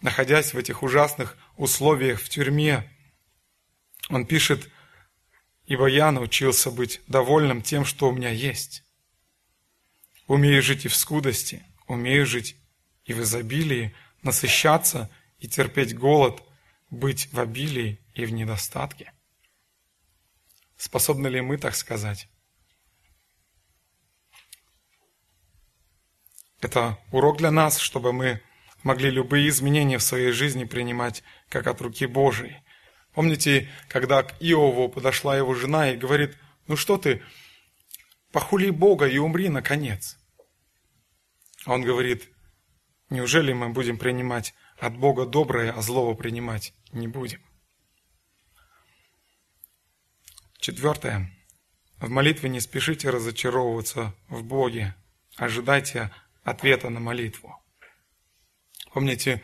находясь 0.00 0.52
в 0.52 0.58
этих 0.58 0.82
ужасных 0.82 1.36
условиях 1.56 2.20
в 2.20 2.28
тюрьме, 2.28 2.90
он 4.10 4.26
пишет, 4.26 4.68
ибо 5.66 5.86
я 5.86 6.12
научился 6.12 6.70
быть 6.70 7.00
довольным 7.06 7.62
тем, 7.62 7.84
что 7.84 8.08
у 8.08 8.12
меня 8.12 8.30
есть. 8.30 8.84
Умею 10.26 10.62
жить 10.62 10.84
и 10.84 10.88
в 10.88 10.96
скудости, 10.96 11.64
умею 11.86 12.26
жить 12.26 12.56
и 13.04 13.12
в 13.12 13.20
изобилии, 13.22 13.94
насыщаться 14.24 15.10
и 15.38 15.48
терпеть 15.48 15.96
голод, 15.96 16.42
быть 16.90 17.32
в 17.32 17.40
обилии 17.40 18.00
и 18.14 18.24
в 18.24 18.32
недостатке. 18.32 19.12
Способны 20.76 21.28
ли 21.28 21.40
мы 21.40 21.56
так 21.56 21.74
сказать? 21.74 22.28
Это 26.60 26.98
урок 27.12 27.38
для 27.38 27.50
нас, 27.50 27.78
чтобы 27.78 28.12
мы 28.12 28.42
могли 28.82 29.10
любые 29.10 29.48
изменения 29.48 29.98
в 29.98 30.02
своей 30.02 30.30
жизни 30.30 30.64
принимать 30.64 31.22
как 31.48 31.66
от 31.66 31.80
руки 31.80 32.06
Божией. 32.06 32.56
Помните, 33.12 33.68
когда 33.88 34.22
к 34.22 34.40
Иову 34.40 34.88
подошла 34.88 35.36
его 35.36 35.54
жена 35.54 35.90
и 35.90 35.96
говорит, 35.96 36.36
ну 36.66 36.76
что 36.76 36.96
ты, 36.98 37.22
похули 38.32 38.70
Бога 38.70 39.06
и 39.06 39.18
умри, 39.18 39.48
наконец. 39.48 40.18
А 41.64 41.72
он 41.72 41.82
говорит, 41.82 42.28
неужели 43.14 43.52
мы 43.52 43.70
будем 43.70 43.96
принимать 43.96 44.54
от 44.78 44.96
Бога 44.96 45.24
доброе, 45.24 45.72
а 45.72 45.80
злого 45.80 46.14
принимать 46.14 46.74
не 46.92 47.08
будем? 47.08 47.40
Четвертое. 50.58 51.30
В 51.98 52.10
молитве 52.10 52.50
не 52.50 52.60
спешите 52.60 53.08
разочаровываться 53.10 54.14
в 54.28 54.42
Боге. 54.42 54.94
Ожидайте 55.36 56.10
ответа 56.42 56.90
на 56.90 57.00
молитву. 57.00 57.56
Помните, 58.92 59.42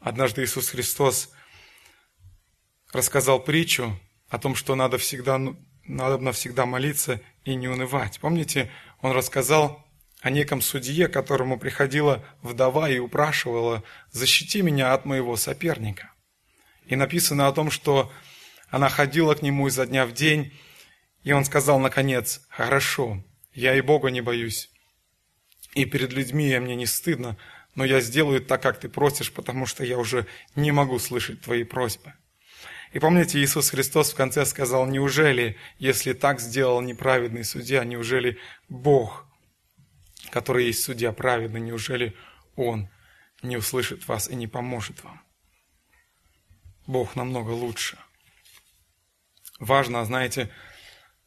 однажды 0.00 0.44
Иисус 0.44 0.68
Христос– 0.68 1.32
рассказал 2.94 3.42
притчу 3.42 3.98
о 4.28 4.38
том, 4.38 4.54
что 4.54 4.74
надо 4.74 4.98
всегда, 4.98 5.36
ну, 5.36 5.56
надо 5.84 6.18
навсегда 6.18 6.64
молиться 6.64 7.20
и 7.44 7.54
не 7.54 7.68
унывать. 7.68 8.20
Помните, 8.20 8.70
он 9.00 9.12
рассказал 9.12 9.83
о 10.24 10.30
неком 10.30 10.62
судье, 10.62 11.08
которому 11.08 11.58
приходила 11.58 12.24
вдова 12.40 12.88
и 12.88 12.98
упрашивала 12.98 13.84
«защити 14.10 14.62
меня 14.62 14.94
от 14.94 15.04
моего 15.04 15.36
соперника». 15.36 16.12
И 16.86 16.96
написано 16.96 17.46
о 17.46 17.52
том, 17.52 17.70
что 17.70 18.10
она 18.70 18.88
ходила 18.88 19.34
к 19.34 19.42
нему 19.42 19.68
изо 19.68 19.84
дня 19.84 20.06
в 20.06 20.12
день, 20.12 20.50
и 21.24 21.32
он 21.32 21.44
сказал 21.44 21.78
наконец 21.78 22.40
«Хорошо, 22.48 23.22
я 23.52 23.76
и 23.76 23.82
Бога 23.82 24.08
не 24.08 24.22
боюсь, 24.22 24.70
и 25.74 25.84
перед 25.84 26.14
людьми 26.14 26.48
я 26.48 26.58
мне 26.58 26.74
не 26.74 26.86
стыдно, 26.86 27.36
но 27.74 27.84
я 27.84 28.00
сделаю 28.00 28.40
так, 28.40 28.62
как 28.62 28.80
ты 28.80 28.88
просишь, 28.88 29.30
потому 29.30 29.66
что 29.66 29.84
я 29.84 29.98
уже 29.98 30.26
не 30.56 30.72
могу 30.72 30.98
слышать 30.98 31.42
твои 31.42 31.64
просьбы». 31.64 32.14
И 32.94 32.98
помните, 32.98 33.38
Иисус 33.40 33.68
Христос 33.68 34.12
в 34.12 34.16
конце 34.16 34.46
сказал, 34.46 34.86
неужели, 34.86 35.58
если 35.78 36.14
так 36.14 36.40
сделал 36.40 36.80
неправедный 36.80 37.44
судья, 37.44 37.84
неужели 37.84 38.38
Бог, 38.70 39.23
который 40.34 40.66
есть 40.66 40.82
судья 40.82 41.12
праведный, 41.12 41.60
неужели 41.60 42.12
Он 42.56 42.88
не 43.42 43.56
услышит 43.56 44.08
вас 44.08 44.28
и 44.28 44.34
не 44.34 44.48
поможет 44.48 45.04
вам? 45.04 45.22
Бог 46.88 47.14
намного 47.14 47.50
лучше. 47.50 47.98
Важно, 49.60 50.04
знаете, 50.04 50.50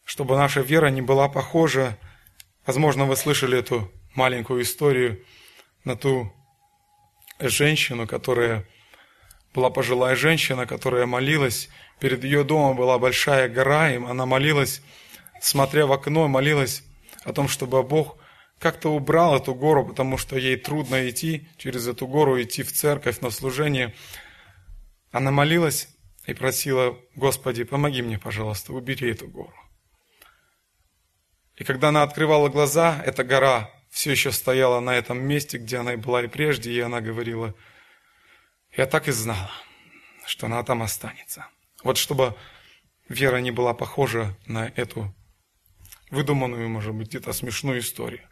чтобы 0.03 0.35
наша 0.35 0.59
вера 0.59 0.87
не 0.87 1.01
была 1.01 1.29
похожа, 1.29 1.97
возможно, 2.65 3.05
вы 3.05 3.15
слышали 3.15 3.57
эту 3.57 3.89
маленькую 4.13 4.61
историю 4.63 5.23
на 5.85 5.95
ту 5.95 6.33
женщину, 7.39 8.07
которая 8.07 8.67
была 9.53 9.69
пожилая 9.69 10.17
женщина, 10.17 10.65
которая 10.65 11.05
молилась. 11.05 11.69
Перед 12.01 12.25
ее 12.25 12.43
домом 12.43 12.75
была 12.75 12.99
большая 12.99 13.47
гора, 13.47 13.89
и 13.89 14.03
она 14.03 14.25
молилась, 14.25 14.81
смотря 15.39 15.85
в 15.85 15.93
окно, 15.93 16.27
молилась 16.27 16.83
о 17.23 17.31
том, 17.31 17.47
чтобы 17.47 17.81
Бог 17.83 18.17
как-то 18.59 18.93
убрал 18.93 19.37
эту 19.37 19.53
гору, 19.53 19.85
потому 19.85 20.17
что 20.17 20.37
ей 20.37 20.57
трудно 20.57 21.09
идти 21.09 21.47
через 21.57 21.87
эту 21.87 22.07
гору, 22.07 22.41
идти 22.41 22.63
в 22.63 22.71
церковь 22.71 23.21
на 23.21 23.29
служение. 23.29 23.93
Она 25.11 25.31
молилась 25.31 25.89
и 26.25 26.33
просила, 26.33 26.97
Господи, 27.15 27.63
помоги 27.63 28.01
мне, 28.01 28.17
пожалуйста, 28.17 28.73
убери 28.73 29.11
эту 29.11 29.27
гору. 29.27 29.53
И 31.55 31.63
когда 31.63 31.89
она 31.89 32.03
открывала 32.03 32.49
глаза, 32.49 33.01
эта 33.05 33.23
гора 33.23 33.71
все 33.89 34.11
еще 34.11 34.31
стояла 34.31 34.79
на 34.79 34.95
этом 34.95 35.19
месте, 35.19 35.57
где 35.57 35.77
она 35.77 35.93
и 35.93 35.97
была 35.97 36.23
и 36.23 36.27
прежде, 36.27 36.71
и 36.71 36.79
она 36.79 37.01
говорила, 37.01 37.55
я 38.75 38.85
так 38.85 39.07
и 39.07 39.11
знала, 39.11 39.51
что 40.25 40.45
она 40.45 40.63
там 40.63 40.83
останется. 40.83 41.47
Вот 41.83 41.97
чтобы 41.97 42.35
вера 43.09 43.37
не 43.37 43.51
была 43.51 43.73
похожа 43.73 44.37
на 44.45 44.71
эту 44.75 45.13
выдуманную, 46.11 46.69
может 46.69 46.93
быть, 46.93 47.07
где-то 47.07 47.33
смешную 47.33 47.79
историю. 47.79 48.27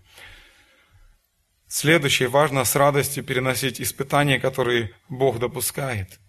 Следующее, 1.78 2.30
важно 2.30 2.64
с 2.64 2.74
радостью 2.78 3.22
переносить 3.22 3.82
испытания, 3.82 4.40
которые 4.40 4.94
Бог 5.10 5.40
допускает. 5.40 6.22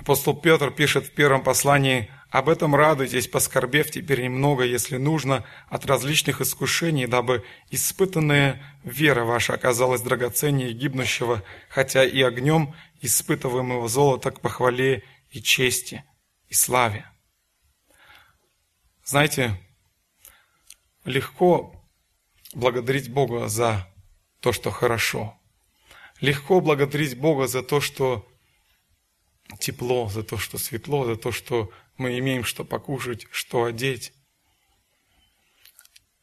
Апостол 0.00 0.34
Петр 0.34 0.70
пишет 0.70 1.04
в 1.04 1.10
первом 1.12 1.44
послании 1.44 2.10
об 2.30 2.48
этом 2.48 2.74
радуйтесь, 2.74 3.28
поскорбев 3.28 3.90
теперь 3.90 4.22
немного, 4.22 4.64
если 4.64 4.96
нужно, 4.96 5.44
от 5.68 5.84
различных 5.84 6.40
искушений, 6.40 7.06
дабы 7.06 7.44
испытанная 7.70 8.62
вера 8.82 9.24
ваша 9.24 9.52
оказалась 9.52 10.00
драгоценнее 10.00 10.72
гибнущего, 10.72 11.42
хотя 11.68 12.02
и 12.02 12.22
огнем 12.22 12.74
испытываемого 13.02 13.90
золота 13.90 14.30
к 14.30 14.40
похвале 14.40 15.04
и 15.28 15.42
чести 15.42 16.02
и 16.48 16.54
славе. 16.54 17.04
Знаете, 19.04 19.60
легко 21.04 21.76
благодарить 22.56 23.12
Бога 23.12 23.48
за 23.48 23.86
то, 24.40 24.52
что 24.52 24.70
хорошо. 24.70 25.38
Легко 26.20 26.60
благодарить 26.60 27.18
Бога 27.18 27.46
за 27.46 27.62
то, 27.62 27.80
что 27.80 28.26
тепло, 29.60 30.08
за 30.08 30.22
то, 30.22 30.38
что 30.38 30.56
светло, 30.56 31.04
за 31.04 31.16
то, 31.16 31.32
что 31.32 31.70
мы 31.98 32.18
имеем 32.18 32.44
что 32.44 32.64
покушать, 32.64 33.26
что 33.30 33.64
одеть. 33.64 34.12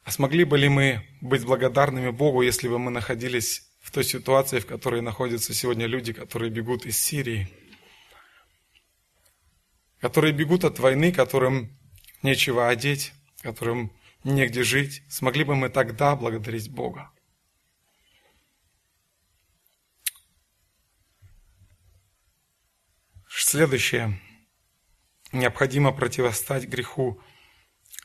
А 0.04 0.12
смогли 0.12 0.44
бы 0.44 0.58
ли 0.58 0.70
мы 0.70 1.08
быть 1.22 1.46
благодарными 1.46 2.10
Богу, 2.10 2.42
если 2.42 2.68
бы 2.68 2.80
мы 2.80 2.90
находились 2.90 3.70
в 3.80 3.92
той 3.92 4.04
ситуации, 4.04 4.60
в 4.60 4.66
которой 4.66 5.02
находятся 5.02 5.54
сегодня 5.54 5.86
люди, 5.86 6.14
которые 6.14 6.50
бегут 6.50 6.88
из 6.88 7.00
Сирии, 7.00 7.48
которые 10.02 10.34
бегут 10.34 10.64
от 10.64 10.80
войны, 10.80 11.12
которым 11.12 11.78
нечего 12.24 12.70
одеть, 12.70 13.14
которым 13.42 13.94
негде 14.24 14.64
жить, 14.64 15.04
смогли 15.10 15.44
бы 15.44 15.56
мы 15.56 15.70
тогда 15.70 16.16
благодарить 16.16 16.72
Бога? 16.72 17.12
Следующее– 23.28 24.20
необходимо 25.34 25.92
противостать 25.92 26.66
греху 26.66 27.22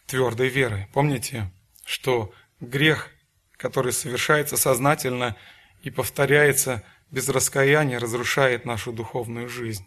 твердой 0.06 0.48
верой. 0.48 0.88
Помните, 0.92 1.52
что 1.84 2.32
грех, 2.60 3.10
который 3.56 3.92
совершается 3.92 4.56
сознательно 4.56 5.36
и 5.82 5.90
повторяется 5.90 6.84
без 7.10 7.28
раскаяния, 7.28 7.98
разрушает 7.98 8.64
нашу 8.64 8.92
духовную 8.92 9.48
жизнь. 9.48 9.86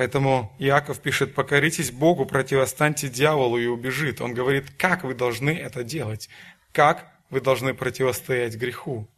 Поэтому 0.00 0.56
Иаков 0.58 1.02
пишет, 1.02 1.34
покоритесь 1.34 1.90
Богу, 1.90 2.24
противостаньте 2.24 3.10
дьяволу 3.10 3.58
и 3.58 3.66
убежит. 3.66 4.22
Он 4.22 4.32
говорит, 4.32 4.70
как 4.78 5.04
вы 5.04 5.12
должны 5.12 5.50
это 5.50 5.84
делать, 5.84 6.30
как 6.72 7.12
вы 7.28 7.42
должны 7.42 7.74
противостоять 7.74 8.56
греху. 8.56 9.10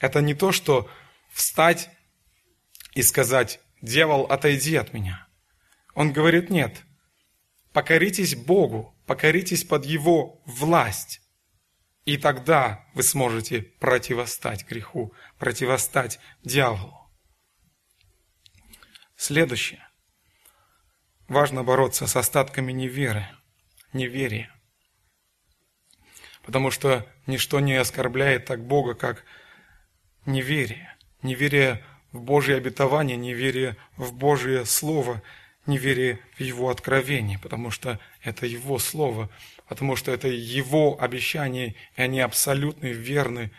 Это 0.00 0.22
не 0.22 0.34
то, 0.34 0.50
что 0.50 0.90
встать 1.30 1.88
и 2.94 3.02
сказать, 3.02 3.60
дьявол, 3.80 4.22
отойди 4.22 4.74
от 4.74 4.92
меня. 4.92 5.28
Он 5.94 6.12
говорит, 6.12 6.50
нет, 6.50 6.82
покоритесь 7.72 8.34
Богу, 8.34 8.92
покоритесь 9.06 9.62
под 9.62 9.84
Его 9.84 10.42
власть. 10.46 11.20
И 12.06 12.16
тогда 12.16 12.84
вы 12.92 13.04
сможете 13.04 13.62
противостать 13.62 14.66
греху, 14.66 15.12
противостать 15.38 16.18
дьяволу. 16.42 17.05
Следующее. 19.16 19.80
Важно 21.26 21.64
бороться 21.64 22.06
с 22.06 22.14
остатками 22.16 22.70
неверы, 22.70 23.26
неверия. 23.94 24.54
Потому 26.44 26.70
что 26.70 27.06
ничто 27.26 27.58
не 27.60 27.74
оскорбляет 27.74 28.44
так 28.44 28.64
Бога, 28.64 28.94
как 28.94 29.24
неверие. 30.26 30.94
Неверие 31.22 31.82
в 32.12 32.20
Божье 32.20 32.56
обетование, 32.56 33.16
неверие 33.16 33.76
в 33.96 34.12
Божье 34.12 34.66
Слово, 34.66 35.22
неверие 35.64 36.20
в 36.36 36.40
Его 36.40 36.68
откровение, 36.68 37.38
потому 37.38 37.70
что 37.70 37.98
это 38.22 38.44
Его 38.44 38.78
Слово, 38.78 39.30
потому 39.66 39.96
что 39.96 40.12
это 40.12 40.28
Его 40.28 41.00
обещание, 41.00 41.74
и 41.96 42.02
они 42.02 42.20
абсолютно 42.20 42.86
верны, 42.86 43.50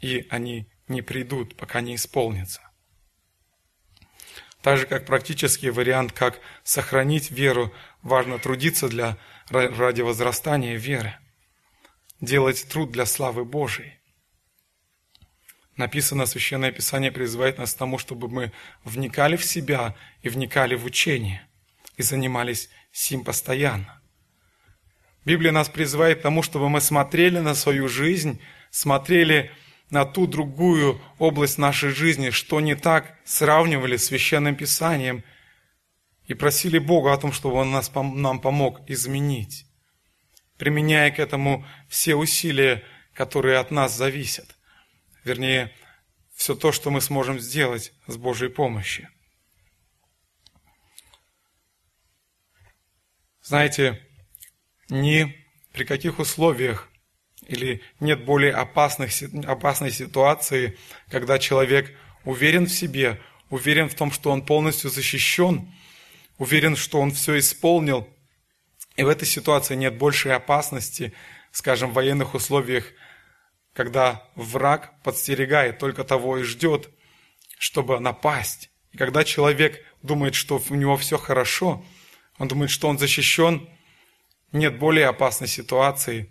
и 0.00 0.26
они 0.28 0.68
не 0.88 1.00
придут, 1.00 1.56
пока 1.56 1.80
не 1.80 1.96
исполнятся. 1.96 2.69
Так 4.62 4.78
же, 4.78 4.86
как 4.86 5.06
практический 5.06 5.70
вариант, 5.70 6.12
как 6.12 6.38
сохранить 6.64 7.30
веру, 7.30 7.72
важно 8.02 8.38
трудиться 8.38 8.88
для, 8.88 9.16
ради 9.48 10.02
возрастания 10.02 10.76
веры, 10.76 11.14
делать 12.20 12.66
труд 12.68 12.90
для 12.90 13.06
славы 13.06 13.44
Божией. 13.44 14.00
Написано, 15.76 16.26
Священное 16.26 16.72
Писание 16.72 17.10
призывает 17.10 17.56
нас 17.56 17.72
к 17.72 17.78
тому, 17.78 17.96
чтобы 17.96 18.28
мы 18.28 18.52
вникали 18.84 19.36
в 19.36 19.44
себя 19.44 19.96
и 20.20 20.28
вникали 20.28 20.74
в 20.74 20.84
учение, 20.84 21.48
и 21.96 22.02
занимались 22.02 22.68
сим 22.92 23.24
постоянно. 23.24 24.02
Библия 25.24 25.52
нас 25.52 25.70
призывает 25.70 26.18
к 26.18 26.22
тому, 26.22 26.42
чтобы 26.42 26.68
мы 26.68 26.82
смотрели 26.82 27.38
на 27.38 27.54
свою 27.54 27.88
жизнь, 27.88 28.42
смотрели 28.70 29.50
ту 30.04 30.26
другую 30.26 31.00
область 31.18 31.58
нашей 31.58 31.90
жизни, 31.90 32.30
что 32.30 32.60
не 32.60 32.74
так, 32.74 33.18
сравнивали 33.24 33.96
с 33.96 34.06
Священным 34.06 34.54
Писанием 34.54 35.24
и 36.26 36.34
просили 36.34 36.78
Бога 36.78 37.12
о 37.12 37.16
том, 37.18 37.32
чтобы 37.32 37.56
Он 37.56 37.72
нас, 37.72 37.90
нам 37.94 38.40
помог 38.40 38.88
изменить, 38.88 39.66
применяя 40.58 41.10
к 41.10 41.18
этому 41.18 41.66
все 41.88 42.14
усилия, 42.14 42.84
которые 43.14 43.58
от 43.58 43.70
нас 43.70 43.96
зависят 43.96 44.56
вернее, 45.24 45.72
все 46.34 46.54
то, 46.54 46.72
что 46.72 46.90
мы 46.90 47.00
сможем 47.00 47.38
сделать 47.38 47.92
с 48.06 48.16
Божьей 48.16 48.48
помощью. 48.48 49.08
Знаете, 53.42 54.06
ни 54.88 55.34
при 55.72 55.84
каких 55.84 56.18
условиях 56.18 56.88
или 57.50 57.82
нет 57.98 58.24
более 58.24 58.52
опасных, 58.52 59.10
опасной 59.44 59.90
ситуации, 59.90 60.78
когда 61.10 61.38
человек 61.38 61.92
уверен 62.24 62.66
в 62.66 62.72
себе, 62.72 63.20
уверен 63.50 63.88
в 63.88 63.94
том, 63.94 64.12
что 64.12 64.30
он 64.30 64.46
полностью 64.46 64.88
защищен, 64.88 65.72
уверен, 66.38 66.76
что 66.76 67.00
он 67.00 67.10
все 67.10 67.38
исполнил, 67.38 68.08
и 68.96 69.02
в 69.02 69.08
этой 69.08 69.26
ситуации 69.26 69.74
нет 69.74 69.98
большей 69.98 70.32
опасности, 70.32 71.12
скажем, 71.50 71.90
в 71.90 71.94
военных 71.94 72.34
условиях, 72.34 72.84
когда 73.72 74.28
враг 74.36 75.02
подстерегает 75.02 75.78
только 75.78 76.04
того 76.04 76.38
и 76.38 76.44
ждет, 76.44 76.88
чтобы 77.58 77.98
напасть. 77.98 78.70
И 78.92 78.96
когда 78.96 79.24
человек 79.24 79.84
думает, 80.02 80.36
что 80.36 80.62
у 80.70 80.74
него 80.74 80.96
все 80.96 81.18
хорошо, 81.18 81.84
он 82.38 82.46
думает, 82.46 82.70
что 82.70 82.88
он 82.88 82.98
защищен, 82.98 83.68
нет 84.52 84.78
более 84.78 85.06
опасной 85.06 85.48
ситуации, 85.48 86.30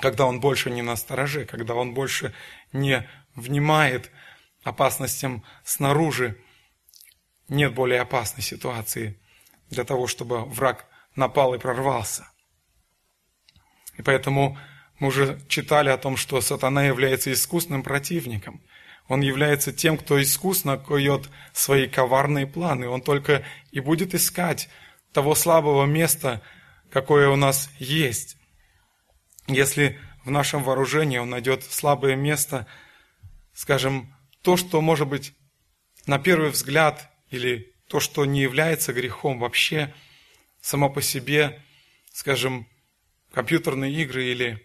когда 0.00 0.26
он 0.26 0.40
больше 0.40 0.70
не 0.70 0.82
на 0.82 0.96
стороже, 0.96 1.44
когда 1.44 1.74
он 1.74 1.94
больше 1.94 2.34
не 2.72 3.08
внимает 3.34 4.10
опасностям 4.62 5.44
снаружи. 5.64 6.38
Нет 7.48 7.74
более 7.74 8.00
опасной 8.00 8.42
ситуации 8.42 9.20
для 9.70 9.84
того, 9.84 10.06
чтобы 10.06 10.44
враг 10.44 10.86
напал 11.16 11.54
и 11.54 11.58
прорвался. 11.58 12.28
И 13.98 14.02
поэтому 14.02 14.58
мы 14.98 15.08
уже 15.08 15.40
читали 15.48 15.90
о 15.90 15.98
том, 15.98 16.16
что 16.16 16.40
сатана 16.40 16.84
является 16.84 17.32
искусным 17.32 17.82
противником. 17.82 18.62
Он 19.08 19.20
является 19.20 19.72
тем, 19.72 19.98
кто 19.98 20.22
искусно 20.22 20.78
кует 20.78 21.28
свои 21.52 21.88
коварные 21.88 22.46
планы. 22.46 22.88
Он 22.88 23.02
только 23.02 23.44
и 23.72 23.80
будет 23.80 24.14
искать 24.14 24.68
того 25.12 25.34
слабого 25.34 25.84
места, 25.84 26.40
какое 26.90 27.28
у 27.28 27.36
нас 27.36 27.68
есть. 27.78 28.36
Если 29.46 29.98
в 30.24 30.30
нашем 30.30 30.62
вооружении 30.62 31.18
он 31.18 31.30
найдет 31.30 31.64
слабое 31.64 32.16
место, 32.16 32.66
скажем, 33.52 34.14
то, 34.42 34.56
что 34.56 34.80
может 34.80 35.08
быть 35.08 35.34
на 36.06 36.18
первый 36.18 36.50
взгляд 36.50 37.10
или 37.30 37.74
то, 37.88 38.00
что 38.00 38.24
не 38.24 38.40
является 38.40 38.92
грехом 38.92 39.38
вообще, 39.38 39.92
само 40.60 40.88
по 40.88 41.02
себе, 41.02 41.60
скажем, 42.12 42.66
компьютерные 43.32 43.92
игры 43.92 44.24
или 44.24 44.64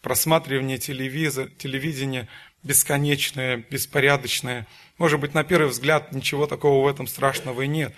просматривание 0.00 0.78
телевизора, 0.78 1.48
телевидения 1.48 2.28
бесконечное, 2.62 3.58
беспорядочное. 3.70 4.66
Может 4.98 5.20
быть, 5.20 5.34
на 5.34 5.44
первый 5.44 5.68
взгляд 5.68 6.12
ничего 6.12 6.46
такого 6.46 6.84
в 6.84 6.88
этом 6.88 7.06
страшного 7.06 7.62
и 7.62 7.68
нет. 7.68 7.94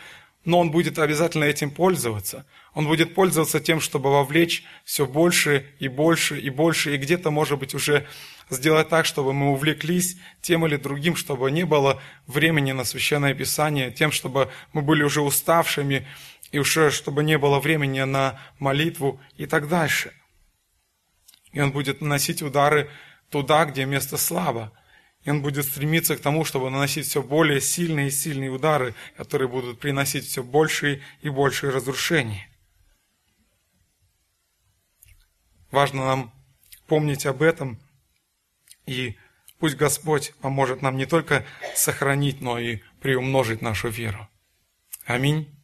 Но 0.47 0.61
он 0.61 0.70
будет 0.70 0.99
обязательно 0.99 1.44
этим 1.44 1.70
пользоваться. 1.70 2.47
Он 2.72 2.86
будет 2.86 3.14
пользоваться 3.14 3.61
тем, 3.61 3.80
чтобы 3.80 4.11
вовлечь 4.11 4.64
все 4.84 5.05
больше 5.05 5.66
и 5.80 5.88
больше 5.88 6.38
и 6.38 6.51
больше, 6.51 6.94
и 6.94 6.99
где-то, 6.99 7.30
может 7.30 7.59
быть, 7.59 7.74
уже 7.74 8.07
сделать 8.49 8.88
так, 8.88 9.07
чтобы 9.07 9.32
мы 9.32 9.51
увлеклись 9.51 10.16
тем 10.40 10.64
или 10.64 10.76
другим, 10.76 11.16
чтобы 11.16 11.51
не 11.51 11.64
было 11.64 12.01
времени 12.28 12.70
на 12.72 12.84
Священное 12.84 13.34
Писание, 13.34 13.90
тем, 13.90 14.12
чтобы 14.12 14.49
мы 14.72 14.82
были 14.82 15.03
уже 15.03 15.20
уставшими, 15.20 16.07
и 16.53 16.59
уже 16.61 16.92
чтобы 16.92 17.24
не 17.24 17.38
было 17.38 17.59
времени 17.59 18.03
на 18.03 18.40
молитву 18.61 19.20
и 19.36 19.47
так 19.47 19.68
дальше. 19.68 20.12
И 21.53 21.61
он 21.61 21.72
будет 21.72 22.01
наносить 22.01 22.40
удары 22.40 22.88
туда, 23.30 23.64
где 23.64 23.84
место 23.84 24.16
слабо. 24.16 24.72
И 25.27 25.31
он 25.31 25.43
будет 25.43 25.64
стремиться 25.64 26.16
к 26.16 26.20
тому, 26.20 26.45
чтобы 26.45 26.70
наносить 26.70 27.09
все 27.09 27.20
более 27.20 27.61
сильные 27.61 28.09
и 28.09 28.12
сильные 28.12 28.49
удары, 28.49 28.95
которые 29.16 29.49
будут 29.49 29.81
приносить 29.81 30.24
все 30.24 30.45
большие 30.45 31.03
и 31.20 31.29
большие 31.29 31.72
разрушения. 31.72 32.49
Важно 35.72 36.07
нам 36.07 36.33
помнить 36.87 37.27
об 37.27 37.43
этом, 37.43 37.81
и 38.87 39.16
пусть 39.59 39.74
Господь 39.74 40.33
поможет 40.41 40.81
нам 40.81 40.97
не 40.97 41.07
только 41.07 41.45
сохранить, 41.74 42.41
но 42.41 42.61
и 42.61 42.79
приумножить 43.01 43.62
нашу 43.62 43.89
веру. 43.89 44.29
Аминь. 45.07 45.56